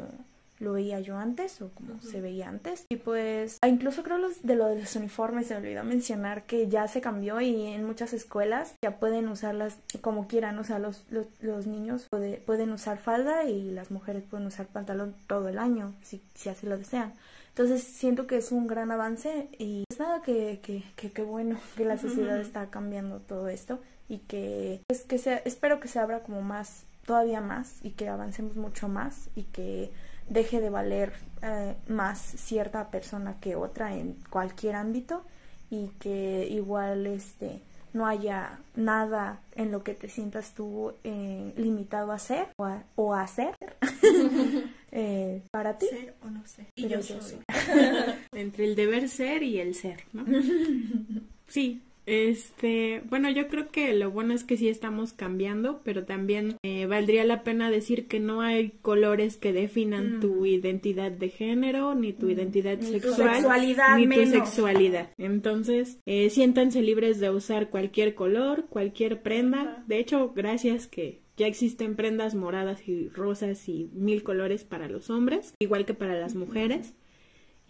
[0.60, 2.84] lo veía yo antes o como se veía antes.
[2.90, 6.44] Y pues, ah, incluso creo los, de lo de los uniformes, se me olvidó mencionar
[6.44, 10.58] que ya se cambió y en muchas escuelas ya pueden usarlas como quieran.
[10.58, 14.66] O sea, los, los, los niños puede- pueden usar falda y las mujeres pueden usar
[14.66, 17.14] pantalón todo el año, si, si así lo desean.
[17.48, 21.58] Entonces siento que es un gran avance y pues nada, que, que, que, que bueno
[21.76, 25.98] que la sociedad está cambiando todo esto y que pues que sea, espero que se
[25.98, 29.90] abra como más, todavía más y que avancemos mucho más y que
[30.30, 31.12] deje de valer
[31.42, 35.22] eh, más cierta persona que otra en cualquier ámbito
[35.70, 37.60] y que igual este
[37.92, 42.84] no haya nada en lo que te sientas tú eh, limitado a hacer o a,
[42.94, 43.54] o a hacer
[44.92, 45.86] eh, para ti.
[45.90, 46.66] ¿Ser o no sé?
[46.76, 47.40] Y yo yo soy.
[48.32, 50.24] Entre el deber ser y el ser, ¿no?
[51.48, 56.56] Sí, este, bueno, yo creo que lo bueno es que sí estamos cambiando, pero también
[56.62, 61.94] eh, valdría la pena decir que no hay colores que definan tu identidad de género,
[61.94, 64.24] ni tu identidad Ni tu sexual, sexualidad ni menos.
[64.32, 65.10] tu sexualidad.
[65.18, 69.84] Entonces, eh, siéntanse libres de usar cualquier color, cualquier prenda.
[69.86, 75.10] De hecho, gracias que ya existen prendas moradas y rosas y mil colores para los
[75.10, 76.92] hombres, igual que para las mujeres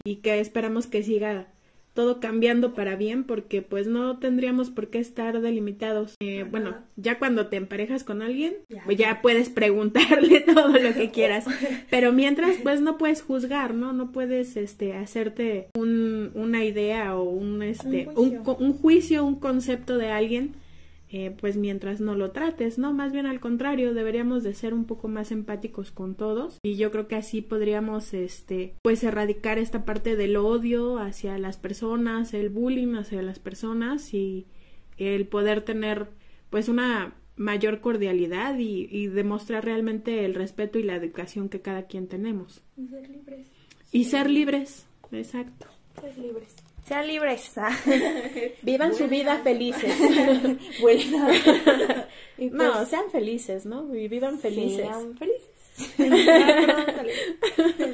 [0.03, 1.47] y que esperamos que siga
[1.93, 6.15] todo cambiando para bien porque pues no tendríamos por qué estar delimitados.
[6.21, 8.83] Eh, bueno, ya cuando te emparejas con alguien, Ya.
[8.85, 11.45] pues ya puedes preguntarle todo lo que quieras,
[11.89, 13.91] pero mientras pues no puedes juzgar, ¿no?
[13.93, 18.55] No puedes este hacerte un, una idea o un este Un juicio.
[18.59, 20.55] un juicio, un concepto de alguien
[21.13, 22.93] eh, pues mientras no lo trates, ¿no?
[22.93, 26.89] Más bien al contrario, deberíamos de ser un poco más empáticos con todos y yo
[26.89, 32.47] creo que así podríamos, este, pues erradicar esta parte del odio hacia las personas, el
[32.47, 34.47] bullying hacia las personas y
[34.97, 36.07] el poder tener,
[36.49, 41.87] pues, una mayor cordialidad y, y demostrar realmente el respeto y la educación que cada
[41.87, 42.63] quien tenemos.
[42.77, 43.47] Y ser libres.
[43.91, 45.67] Y ser libres, exacto.
[45.99, 46.55] Ser libres.
[46.91, 47.53] Sean libres.
[48.63, 49.97] Vivan su vida felices.
[52.37, 53.93] No, sean felices, ¿no?
[53.95, 54.87] Y vivan felices.
[54.87, 55.47] Sean felices.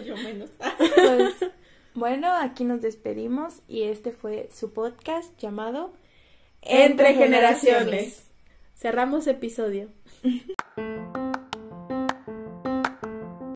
[0.06, 0.50] Yo menos.
[0.96, 1.34] Pues,
[1.94, 5.92] bueno, aquí nos despedimos y este fue su podcast llamado
[6.62, 8.24] Entre generaciones.
[8.74, 9.90] Cerramos episodio.